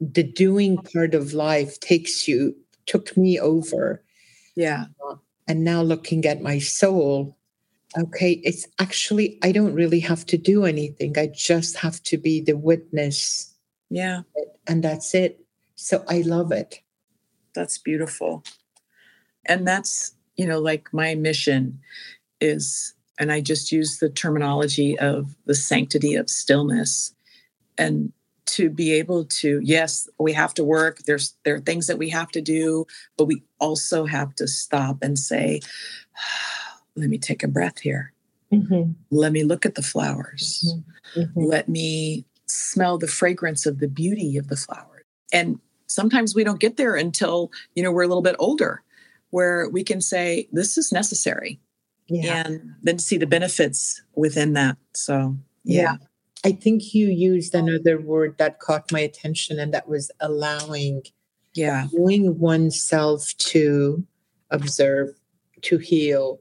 the 0.00 0.22
doing 0.22 0.78
part 0.78 1.14
of 1.14 1.32
life 1.34 1.78
takes 1.80 2.26
you 2.26 2.56
took 2.86 3.16
me 3.16 3.38
over 3.38 4.02
Yeah. 4.56 4.86
and 5.46 5.62
now 5.64 5.82
looking 5.82 6.24
at 6.26 6.40
my 6.42 6.58
soul 6.58 7.36
okay 7.98 8.40
it's 8.44 8.66
actually 8.78 9.38
i 9.42 9.52
don't 9.52 9.74
really 9.74 10.00
have 10.00 10.24
to 10.26 10.38
do 10.38 10.64
anything 10.64 11.18
i 11.18 11.26
just 11.26 11.76
have 11.78 12.02
to 12.04 12.16
be 12.16 12.40
the 12.40 12.56
witness 12.56 13.54
Yeah. 13.90 14.22
and 14.66 14.82
that's 14.82 15.14
it 15.14 15.44
So 15.76 16.04
I 16.08 16.20
love 16.20 16.52
it. 16.52 16.82
That's 17.54 17.78
beautiful. 17.78 18.44
And 19.46 19.66
that's, 19.66 20.12
you 20.36 20.46
know, 20.46 20.60
like 20.60 20.92
my 20.92 21.14
mission 21.14 21.80
is, 22.38 22.92
and 23.18 23.32
I 23.32 23.40
just 23.40 23.72
use 23.72 23.96
the 23.98 24.10
terminology 24.10 24.98
of 24.98 25.34
the 25.46 25.54
sanctity 25.54 26.14
of 26.20 26.28
stillness. 26.28 27.14
And 27.78 28.12
to 28.50 28.68
be 28.68 28.92
able 28.92 29.24
to 29.24 29.60
yes 29.62 30.08
we 30.18 30.32
have 30.32 30.52
to 30.52 30.64
work 30.64 30.98
there's 31.06 31.36
there 31.44 31.54
are 31.54 31.60
things 31.60 31.86
that 31.86 31.98
we 31.98 32.08
have 32.08 32.30
to 32.30 32.40
do 32.40 32.84
but 33.16 33.26
we 33.26 33.42
also 33.60 34.06
have 34.06 34.34
to 34.34 34.48
stop 34.48 34.98
and 35.02 35.18
say 35.18 35.60
let 36.96 37.08
me 37.08 37.16
take 37.16 37.44
a 37.44 37.48
breath 37.48 37.78
here 37.78 38.12
mm-hmm. 38.52 38.92
let 39.10 39.32
me 39.32 39.44
look 39.44 39.64
at 39.64 39.76
the 39.76 39.82
flowers 39.82 40.74
mm-hmm. 40.74 41.20
Mm-hmm. 41.20 41.40
let 41.40 41.68
me 41.68 42.24
smell 42.46 42.98
the 42.98 43.06
fragrance 43.06 43.66
of 43.66 43.78
the 43.78 43.88
beauty 43.88 44.36
of 44.36 44.48
the 44.48 44.56
flower 44.56 45.04
and 45.32 45.60
sometimes 45.86 46.34
we 46.34 46.42
don't 46.42 46.60
get 46.60 46.76
there 46.76 46.96
until 46.96 47.52
you 47.76 47.82
know 47.82 47.92
we're 47.92 48.02
a 48.02 48.08
little 48.08 48.22
bit 48.22 48.36
older 48.40 48.82
where 49.30 49.68
we 49.68 49.84
can 49.84 50.00
say 50.00 50.48
this 50.50 50.76
is 50.76 50.90
necessary 50.90 51.60
yeah. 52.08 52.42
and 52.44 52.74
then 52.82 52.98
see 52.98 53.16
the 53.16 53.26
benefits 53.26 54.02
within 54.16 54.54
that 54.54 54.76
so 54.92 55.36
yeah. 55.62 55.82
yeah. 55.82 55.96
I 56.44 56.52
think 56.52 56.94
you 56.94 57.08
used 57.08 57.54
oh. 57.54 57.58
another 57.58 58.00
word 58.00 58.36
that 58.38 58.60
caught 58.60 58.90
my 58.92 59.00
attention, 59.00 59.58
and 59.58 59.74
that 59.74 59.88
was 59.88 60.10
allowing. 60.20 61.02
Yeah. 61.54 61.88
Allowing 61.92 62.38
oneself 62.38 63.34
to 63.38 64.06
observe, 64.50 65.08
to 65.62 65.78
heal, 65.78 66.38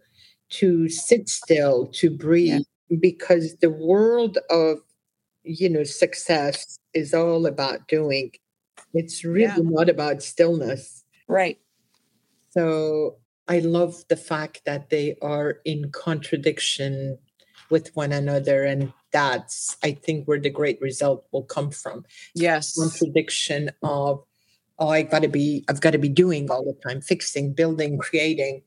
to 0.50 0.88
sit 0.88 1.28
still, 1.30 1.88
to 1.94 2.12
breathe, 2.12 2.62
yeah. 2.90 2.98
because 3.02 3.56
the 3.56 3.72
world 3.72 4.38
of, 4.52 4.78
you 5.44 5.68
know, 5.68 5.84
success 5.84 6.78
is 6.94 7.14
all 7.16 7.48
about 7.48 7.88
doing. 7.88 8.34
It's 8.94 9.24
really 9.24 9.46
yeah. 9.46 9.56
not 9.60 9.90
about 9.90 10.22
stillness. 10.22 11.04
Right. 11.28 11.60
So 12.52 13.18
I 13.48 13.60
love 13.60 14.04
the 14.10 14.16
fact 14.16 14.62
that 14.66 14.92
they 14.92 15.16
are 15.24 15.60
in 15.66 15.92
contradiction 15.92 17.18
with 17.70 17.96
one 17.96 18.12
another 18.12 18.64
and 18.64 18.92
that's 19.12 19.78
i 19.84 19.92
think 19.92 20.26
where 20.26 20.40
the 20.40 20.50
great 20.50 20.80
result 20.82 21.26
will 21.32 21.44
come 21.44 21.72
from. 21.72 22.06
Yes. 22.36 22.76
Contradiction 22.78 23.72
of 23.84 24.24
oh 24.80 24.90
i 24.90 25.02
gotta 25.02 25.28
be 25.28 25.64
i've 25.68 25.82
got 25.82 25.92
to 25.92 25.98
be 25.98 26.10
doing 26.10 26.50
all 26.50 26.64
the 26.64 26.78
time 26.88 27.02
fixing 27.02 27.54
building 27.54 27.98
creating 27.98 28.62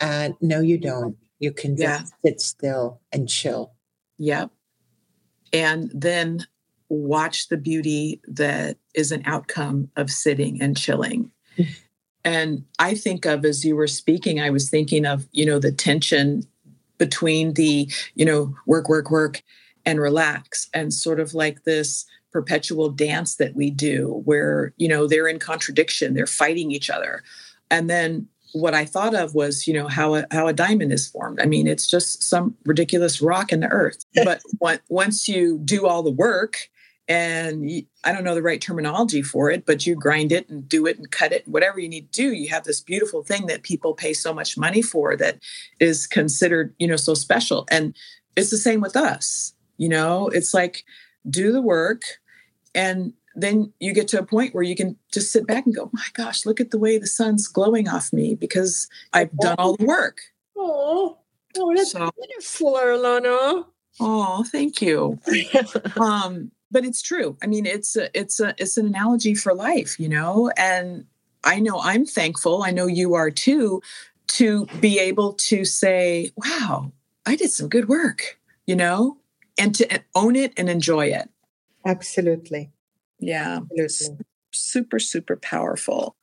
and 0.00 0.34
no 0.40 0.60
you 0.60 0.78
don't. 0.78 1.16
You 1.38 1.52
can 1.52 1.76
just 1.76 2.12
yeah. 2.24 2.30
sit 2.30 2.40
still 2.40 3.00
and 3.12 3.28
chill. 3.28 3.74
Yep. 4.18 4.50
And 5.52 5.90
then 5.94 6.46
watch 6.88 7.48
the 7.48 7.56
beauty 7.56 8.20
that 8.26 8.78
is 8.94 9.12
an 9.12 9.22
outcome 9.26 9.90
of 9.96 10.10
sitting 10.10 10.60
and 10.60 10.76
chilling. 10.76 11.30
Mm. 11.56 11.68
and 12.24 12.64
i 12.80 12.94
think 12.94 13.24
of 13.26 13.44
as 13.44 13.64
you 13.64 13.76
were 13.76 13.86
speaking 13.86 14.40
i 14.40 14.50
was 14.50 14.68
thinking 14.68 15.06
of 15.06 15.28
you 15.30 15.46
know 15.46 15.60
the 15.60 15.70
tension 15.70 16.42
between 17.04 17.52
the 17.52 17.90
you 18.14 18.24
know 18.24 18.54
work 18.66 18.88
work 18.88 19.10
work 19.10 19.42
and 19.84 20.00
relax 20.00 20.68
and 20.72 20.94
sort 20.94 21.20
of 21.20 21.34
like 21.34 21.64
this 21.64 22.06
perpetual 22.32 22.88
dance 22.88 23.36
that 23.36 23.54
we 23.54 23.70
do 23.70 24.22
where 24.24 24.72
you 24.78 24.88
know 24.88 25.06
they're 25.06 25.28
in 25.28 25.38
contradiction 25.38 26.14
they're 26.14 26.26
fighting 26.26 26.70
each 26.70 26.88
other. 26.88 27.22
And 27.70 27.90
then 27.90 28.28
what 28.52 28.72
i 28.72 28.84
thought 28.84 29.16
of 29.16 29.34
was 29.34 29.66
you 29.66 29.74
know 29.74 29.88
how 29.88 30.14
a, 30.14 30.24
how 30.30 30.46
a 30.46 30.52
diamond 30.52 30.92
is 30.92 31.08
formed. 31.08 31.40
I 31.40 31.46
mean 31.46 31.66
it's 31.66 31.86
just 31.86 32.22
some 32.22 32.56
ridiculous 32.64 33.20
rock 33.20 33.52
in 33.52 33.60
the 33.60 33.68
earth. 33.68 34.04
But 34.60 34.80
once 34.88 35.28
you 35.28 35.58
do 35.64 35.86
all 35.86 36.02
the 36.02 36.18
work 36.26 36.70
and 37.06 37.70
i 38.04 38.12
don't 38.12 38.24
know 38.24 38.34
the 38.34 38.42
right 38.42 38.62
terminology 38.62 39.20
for 39.20 39.50
it 39.50 39.66
but 39.66 39.86
you 39.86 39.94
grind 39.94 40.32
it 40.32 40.48
and 40.48 40.68
do 40.68 40.86
it 40.86 40.96
and 40.96 41.10
cut 41.10 41.32
it 41.32 41.46
whatever 41.46 41.78
you 41.78 41.88
need 41.88 42.10
to 42.10 42.22
do 42.22 42.32
you 42.32 42.48
have 42.48 42.64
this 42.64 42.80
beautiful 42.80 43.22
thing 43.22 43.46
that 43.46 43.62
people 43.62 43.92
pay 43.92 44.14
so 44.14 44.32
much 44.32 44.56
money 44.56 44.80
for 44.80 45.14
that 45.14 45.38
is 45.80 46.06
considered 46.06 46.74
you 46.78 46.86
know 46.86 46.96
so 46.96 47.12
special 47.12 47.66
and 47.70 47.94
it's 48.36 48.50
the 48.50 48.56
same 48.56 48.80
with 48.80 48.96
us 48.96 49.54
you 49.76 49.88
know, 49.88 50.28
it's 50.28 50.54
like 50.54 50.84
do 51.28 51.52
the 51.52 51.62
work 51.62 52.02
and 52.74 53.12
then 53.34 53.72
you 53.80 53.92
get 53.92 54.08
to 54.08 54.18
a 54.18 54.24
point 54.24 54.54
where 54.54 54.62
you 54.62 54.76
can 54.76 54.96
just 55.12 55.32
sit 55.32 55.46
back 55.46 55.66
and 55.66 55.74
go, 55.74 55.90
my 55.92 56.06
gosh, 56.12 56.46
look 56.46 56.60
at 56.60 56.70
the 56.70 56.78
way 56.78 56.98
the 56.98 57.06
sun's 57.06 57.48
glowing 57.48 57.88
off 57.88 58.12
me 58.12 58.34
because 58.34 58.88
I've 59.12 59.36
done 59.38 59.56
all 59.58 59.76
the 59.76 59.84
work. 59.84 60.20
Oh, 60.56 61.18
oh 61.58 61.74
that's 61.74 61.92
so, 61.92 62.10
beautiful, 62.16 62.74
Arlana. 62.74 63.64
Oh, 64.00 64.44
thank 64.44 64.80
you. 64.80 65.18
um, 66.00 66.52
but 66.70 66.84
it's 66.84 67.02
true. 67.02 67.36
I 67.42 67.46
mean, 67.46 67.66
it's 67.66 67.96
a, 67.96 68.16
it's 68.18 68.40
a, 68.40 68.54
it's 68.58 68.76
an 68.76 68.86
analogy 68.86 69.34
for 69.34 69.54
life, 69.54 69.98
you 69.98 70.08
know, 70.08 70.50
and 70.56 71.06
I 71.44 71.60
know 71.60 71.80
I'm 71.80 72.06
thankful. 72.06 72.62
I 72.62 72.70
know 72.70 72.86
you 72.86 73.14
are 73.14 73.30
too, 73.30 73.82
to 74.28 74.66
be 74.80 74.98
able 74.98 75.34
to 75.34 75.64
say, 75.64 76.32
wow, 76.36 76.92
I 77.26 77.36
did 77.36 77.50
some 77.50 77.68
good 77.68 77.88
work, 77.88 78.38
you 78.66 78.74
know, 78.74 79.18
and 79.58 79.74
to 79.76 80.02
own 80.14 80.36
it 80.36 80.52
and 80.56 80.68
enjoy 80.68 81.06
it. 81.06 81.28
Absolutely. 81.86 82.70
Yeah. 83.20 83.60
Absolutely. 83.78 84.24
Super, 84.50 84.98
super 84.98 85.36
powerful. 85.36 86.16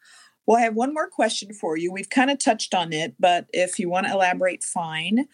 Well, 0.45 0.57
I 0.57 0.61
have 0.61 0.75
one 0.75 0.93
more 0.93 1.07
question 1.07 1.53
for 1.53 1.77
you. 1.77 1.91
We've 1.91 2.09
kind 2.09 2.31
of 2.31 2.39
touched 2.39 2.73
on 2.73 2.91
it, 2.91 3.15
but 3.19 3.45
if 3.53 3.77
you 3.77 3.89
want 3.89 4.07
to 4.07 4.13
elaborate, 4.13 4.63
fine. 4.63 5.27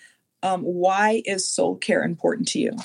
Um, 0.43 0.61
why 0.61 1.23
is 1.25 1.47
soul 1.49 1.75
care 1.75 2.03
important 2.03 2.47
to 2.49 2.59
you? 2.59 2.77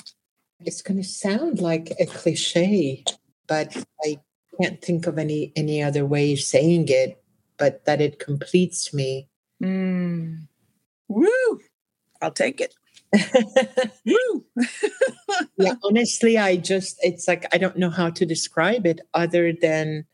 It's 0.65 0.81
going 0.81 0.97
to 0.97 1.03
sound 1.03 1.59
like 1.59 1.91
a 1.99 2.05
cliche, 2.05 3.03
but 3.47 3.75
I 4.03 4.19
can't 4.61 4.81
think 4.81 5.07
of 5.07 5.17
any 5.17 5.51
any 5.55 5.81
other 5.81 6.05
way 6.05 6.33
of 6.33 6.39
saying 6.39 6.85
it. 6.89 7.21
But 7.57 7.85
that 7.85 8.01
it 8.01 8.19
completes 8.19 8.93
me. 8.93 9.29
Mm. 9.61 10.47
Woo! 11.07 11.59
I'll 12.21 12.31
take 12.31 12.59
it. 12.59 12.73
Woo! 14.05 14.45
yeah, 15.57 15.75
honestly, 15.83 16.37
I 16.37 16.57
just 16.57 16.97
it's 17.03 17.27
like 17.27 17.45
I 17.53 17.57
don't 17.57 17.77
know 17.77 17.89
how 17.89 18.09
to 18.09 18.25
describe 18.25 18.85
it 18.85 19.01
other 19.13 19.53
than 19.53 20.05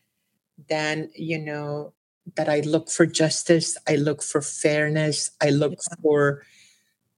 than 0.67 1.09
you 1.15 1.39
know 1.39 1.93
that 2.35 2.49
I 2.49 2.59
look 2.61 2.89
for 2.89 3.05
justice, 3.05 3.77
I 3.87 3.95
look 3.95 4.21
for 4.21 4.41
fairness, 4.41 5.31
I 5.41 5.49
look 5.49 5.73
yeah. 5.73 5.95
for 6.01 6.43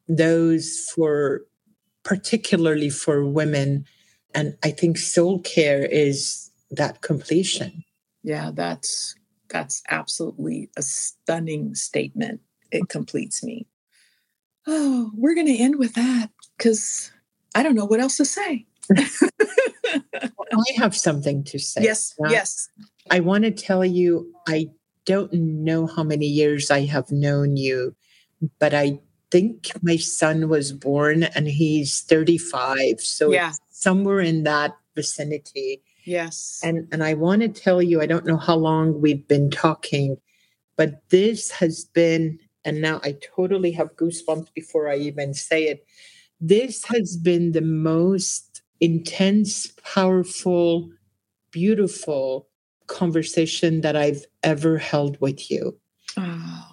those 0.08 0.90
for 0.94 1.42
particularly 2.04 2.90
for 2.90 3.26
women 3.26 3.86
and 4.34 4.58
I 4.64 4.72
think 4.72 4.98
soul 4.98 5.40
care 5.40 5.86
is 5.86 6.50
that 6.72 7.02
completion. 7.02 7.84
Yeah, 8.24 8.52
that's 8.54 9.16
that's 9.50 9.84
absolutely 9.90 10.70
a 10.78 10.82
stunning 10.82 11.76
statement. 11.76 12.40
It 12.72 12.88
completes 12.88 13.44
me. 13.44 13.68
Oh, 14.68 15.12
we're 15.16 15.36
going 15.36 15.48
to 15.48 15.58
end 15.58 15.78
with 15.78 15.96
that 15.96 16.30
because 16.58 17.12
I 17.56 17.64
don't 17.64 17.76
know 17.76 17.86
what 17.86 18.00
else 18.00 18.18
to 18.18 18.26
say. 18.26 18.66
I 18.96 20.66
have 20.78 20.96
something 20.96 21.44
to 21.46 21.60
say. 21.60 21.84
Yes, 21.84 22.14
yes. 22.30 22.70
I 23.10 23.20
want 23.20 23.44
to 23.44 23.52
tell 23.52 23.84
you, 23.84 24.32
I 24.48 24.70
don't 25.06 25.34
know 25.34 25.88
how 25.88 26.04
many 26.04 26.28
years 26.28 26.72
I 26.72 26.86
have 26.86 27.12
known 27.12 27.58
you, 27.58 27.96
but 28.60 28.74
I 28.74 29.00
think 29.32 29.72
my 29.82 29.96
son 29.96 30.50
was 30.50 30.72
born 30.72 31.24
and 31.24 31.48
he's 31.48 32.02
35. 32.02 33.00
So 33.00 33.32
yeah. 33.32 33.54
somewhere 33.70 34.20
in 34.20 34.44
that 34.44 34.78
vicinity. 34.96 35.82
Yes. 36.04 36.60
And 36.64 36.88
and 36.92 37.04
I 37.04 37.14
want 37.14 37.42
to 37.42 37.48
tell 37.48 37.82
you, 37.82 38.02
I 38.02 38.06
don't 38.06 38.26
know 38.26 38.38
how 38.38 38.56
long 38.56 39.02
we've 39.02 39.28
been 39.28 39.50
talking, 39.50 40.18
but 40.76 41.02
this 41.10 41.52
has 41.52 41.86
been 41.86 42.40
and 42.66 42.82
now 42.82 43.02
I 43.04 43.16
totally 43.36 43.72
have 43.72 43.96
goosebumps 43.96 44.54
before 44.54 44.88
I 44.88 44.98
even 44.98 45.34
say 45.34 45.64
it. 45.64 45.86
This 46.40 46.84
has 46.86 47.18
been 47.18 47.54
the 47.54 47.62
most 47.62 48.62
intense, 48.80 49.68
powerful, 49.84 50.90
beautiful 51.52 52.48
conversation 52.88 53.82
that 53.82 53.96
I've 53.96 54.26
ever 54.44 54.78
held 54.78 55.20
with 55.22 55.50
you. 55.50 55.78
Oh. 56.18 56.68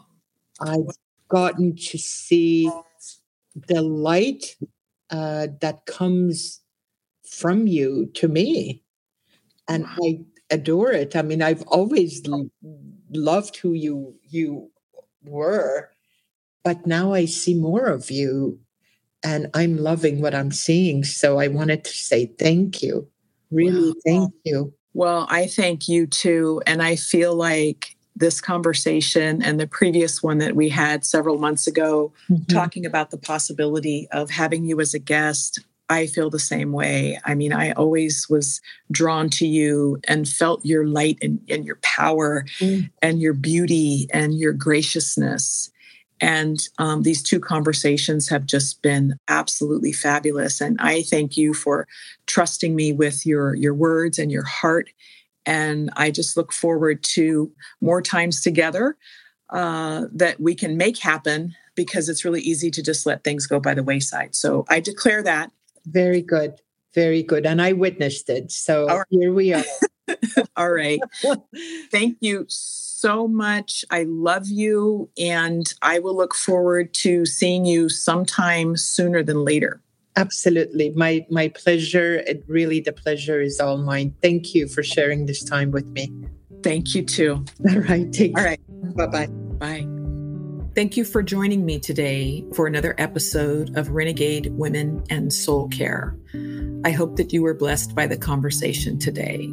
I've 0.61 0.97
gotten 1.29 1.77
to 1.77 1.99
see 1.99 2.71
the 3.55 3.83
light 3.83 4.57
uh, 5.11 5.49
that 5.61 5.87
comes 5.87 6.61
from 7.29 7.67
you 7.67 8.11
to 8.15 8.29
me. 8.29 8.83
And 9.69 9.87
I 9.87 10.21
adore 10.51 10.93
it. 10.93 11.15
I 11.15 11.23
mean, 11.23 11.43
I've 11.43 11.63
always 11.67 12.23
loved 13.13 13.57
who 13.57 13.73
you 13.73 14.15
you 14.23 14.71
were. 15.25 15.91
But 16.65 16.87
now 16.87 17.13
I 17.13 17.27
see 17.27 17.55
more 17.55 17.87
of 17.87 18.11
you 18.11 18.59
and 19.23 19.49
I'm 19.55 19.77
loving 19.77 20.21
what 20.21 20.35
I'm 20.35 20.53
seeing. 20.53 21.05
So 21.05 21.39
I 21.39 21.49
wanted 21.49 21.85
to 21.85 21.91
say 21.91 22.27
thank 22.39 22.83
you. 22.83 23.09
Really, 23.51 23.89
wow. 23.91 23.95
thank 24.05 24.35
you. 24.45 24.75
Well, 24.95 25.27
I 25.31 25.47
thank 25.47 25.89
you 25.89 26.07
too. 26.07 26.63
And 26.67 26.83
I 26.83 26.97
feel 26.97 27.35
like 27.35 27.97
this 28.19 28.41
conversation 28.41 29.43
and 29.43 29.59
the 29.59 29.67
previous 29.67 30.23
one 30.23 30.39
that 30.39 30.57
we 30.57 30.69
had 30.69 31.05
several 31.05 31.39
months 31.39 31.67
ago, 31.67 32.13
mm-hmm. 32.29 32.43
talking 32.45 32.85
about 32.85 33.11
the 33.11 33.19
possibility 33.19 34.09
of 34.11 34.31
having 34.31 34.65
you 34.65 34.81
as 34.81 34.95
a 34.95 34.99
guest, 34.99 35.61
I 35.91 36.07
feel 36.07 36.29
the 36.29 36.39
same 36.39 36.73
way. 36.73 37.19
I 37.25 37.35
mean, 37.35 37.53
I 37.53 37.73
always 37.73 38.29
was 38.29 38.61
drawn 38.91 39.31
to 39.31 39.47
you 39.47 40.01
and 40.07 40.29
felt 40.29 40.65
your 40.65 40.87
light 40.87 41.19
and, 41.23 41.41
and 41.49 41.65
your 41.65 41.77
power 41.77 42.45
mm. 42.59 42.91
and 43.01 43.21
your 43.21 43.33
beauty 43.33 44.07
and 44.13 44.39
your 44.39 44.53
graciousness. 44.53 45.71
And 46.21 46.61
um, 46.79 47.03
these 47.03 47.23
two 47.23 47.41
conversations 47.41 48.29
have 48.29 48.45
just 48.45 48.83
been 48.83 49.17
absolutely 49.29 49.93
fabulous. 49.93 50.61
And 50.61 50.77
I 50.81 51.03
thank 51.03 51.37
you 51.37 51.55
for 51.55 51.87
trusting 52.27 52.75
me 52.75 52.93
with 52.93 53.25
your, 53.25 53.55
your 53.55 53.75
words 53.75 54.19
and 54.19 54.31
your 54.31 54.45
heart. 54.45 54.91
And 55.49 55.91
I 55.97 56.11
just 56.11 56.37
look 56.37 56.53
forward 56.53 57.03
to 57.15 57.51
more 57.81 58.03
times 58.03 58.43
together 58.43 58.99
uh, 59.49 60.05
that 60.13 60.39
we 60.39 60.55
can 60.55 60.77
make 60.77 60.99
happen 60.99 61.55
because 61.75 62.11
it's 62.11 62.23
really 62.23 62.43
easy 62.43 62.71
to 62.71 62.83
just 62.83 63.07
let 63.07 63.25
things 63.25 63.47
go 63.47 63.59
by 63.59 63.73
the 63.73 63.83
wayside. 63.83 64.35
So 64.35 64.67
I 64.69 64.81
declare 64.81 65.23
that. 65.23 65.51
Very 65.87 66.21
good. 66.21 66.61
Very 66.95 67.23
good. 67.23 67.47
And 67.47 67.63
I 67.63 67.73
witnessed 67.73 68.29
it. 68.29 68.53
So 68.53 68.89
right. 68.89 69.07
here 69.09 69.33
we 69.33 69.55
are. 69.55 69.65
All 70.57 70.71
right. 70.71 71.01
Thank 71.91 72.19
you 72.21 72.45
so 72.49 73.27
much. 73.29 73.85
I 73.91 74.05
love 74.05 74.49
you. 74.49 75.09
And 75.19 75.73
I 75.83 75.99
will 75.99 76.17
look 76.17 76.35
forward 76.35 76.93
to 76.95 77.25
seeing 77.25 77.65
you 77.65 77.89
sometime 77.89 78.77
sooner 78.77 79.23
than 79.23 79.45
later. 79.45 79.81
Absolutely. 80.19 80.91
My 80.91 81.25
my 81.31 81.49
pleasure. 81.49 82.17
It 82.17 82.45
really 82.49 82.81
the 82.81 82.93
pleasure 82.93 83.41
is 83.41 83.61
all 83.61 83.79
mine. 83.79 84.15
Thank 84.21 84.53
you 84.53 84.67
for 84.67 84.83
sharing 84.83 85.27
this 85.27 85.45
time 85.45 85.71
with 85.71 85.87
me. 85.87 86.13
Thank 86.65 86.95
you 86.97 87.05
too. 87.05 87.45
All 87.71 87.79
right. 87.83 88.13
Take 88.13 88.37
All 88.37 88.43
right. 88.43 88.61
Bye-bye. 88.97 89.29
Bye. 89.59 89.87
Thank 90.75 90.97
you 90.97 91.05
for 91.05 91.23
joining 91.23 91.65
me 91.65 91.79
today 91.79 92.45
for 92.55 92.67
another 92.67 92.97
episode 92.99 93.77
of 93.77 93.91
Renegade 93.91 94.49
Women 94.53 95.05
and 95.09 95.33
Soul 95.33 95.69
Care. 95.69 96.17
I 96.85 96.91
hope 96.91 97.15
that 97.17 97.33
you 97.33 97.43
were 97.43 97.55
blessed 97.55 97.95
by 97.95 98.09
the 98.09 98.17
conversation 98.17 98.99
today. 98.99 99.49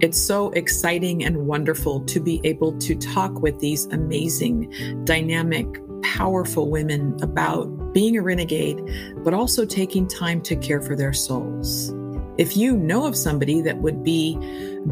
It's 0.00 0.20
so 0.20 0.50
exciting 0.52 1.22
and 1.22 1.46
wonderful 1.46 2.00
to 2.06 2.18
be 2.18 2.40
able 2.44 2.76
to 2.78 2.94
talk 2.96 3.40
with 3.40 3.60
these 3.60 3.84
amazing, 3.86 4.70
dynamic, 5.04 5.66
powerful 6.02 6.70
women 6.70 7.16
about 7.22 7.92
being 7.92 8.16
a 8.16 8.22
renegade, 8.22 8.80
but 9.24 9.34
also 9.34 9.64
taking 9.64 10.06
time 10.06 10.40
to 10.42 10.56
care 10.56 10.80
for 10.80 10.96
their 10.96 11.12
souls. 11.12 11.94
If 12.38 12.56
you 12.56 12.76
know 12.76 13.06
of 13.06 13.16
somebody 13.16 13.60
that 13.62 13.78
would 13.78 14.02
be 14.02 14.36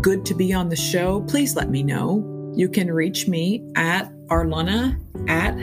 good 0.00 0.24
to 0.26 0.34
be 0.34 0.52
on 0.52 0.68
the 0.68 0.76
show, 0.76 1.22
please 1.22 1.56
let 1.56 1.70
me 1.70 1.82
know. 1.82 2.52
You 2.54 2.68
can 2.68 2.92
reach 2.92 3.28
me 3.28 3.64
at 3.76 4.12
arlana 4.26 4.98
at 5.28 5.56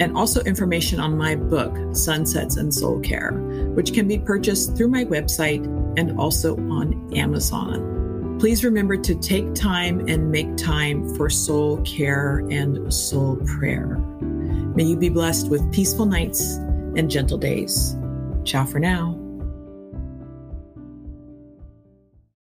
and 0.00 0.16
also 0.16 0.40
information 0.42 1.00
on 1.00 1.16
my 1.16 1.34
book, 1.34 1.74
Sunsets 1.94 2.56
and 2.56 2.72
Soul 2.72 3.00
Care, 3.00 3.32
which 3.74 3.92
can 3.92 4.08
be 4.08 4.18
purchased 4.18 4.76
through 4.76 4.88
my 4.88 5.04
website 5.04 5.64
and 5.98 6.18
also 6.18 6.56
on 6.56 7.14
Amazon. 7.14 7.93
Please 8.38 8.64
remember 8.64 8.96
to 8.96 9.14
take 9.14 9.54
time 9.54 10.06
and 10.08 10.30
make 10.30 10.56
time 10.56 11.14
for 11.14 11.30
soul 11.30 11.80
care 11.82 12.38
and 12.50 12.92
soul 12.92 13.36
prayer. 13.58 13.96
May 14.74 14.84
you 14.84 14.96
be 14.96 15.08
blessed 15.08 15.48
with 15.48 15.72
peaceful 15.72 16.04
nights 16.04 16.56
and 16.96 17.10
gentle 17.10 17.38
days. 17.38 17.96
Ciao 18.44 18.64
for 18.64 18.80
now. 18.80 19.13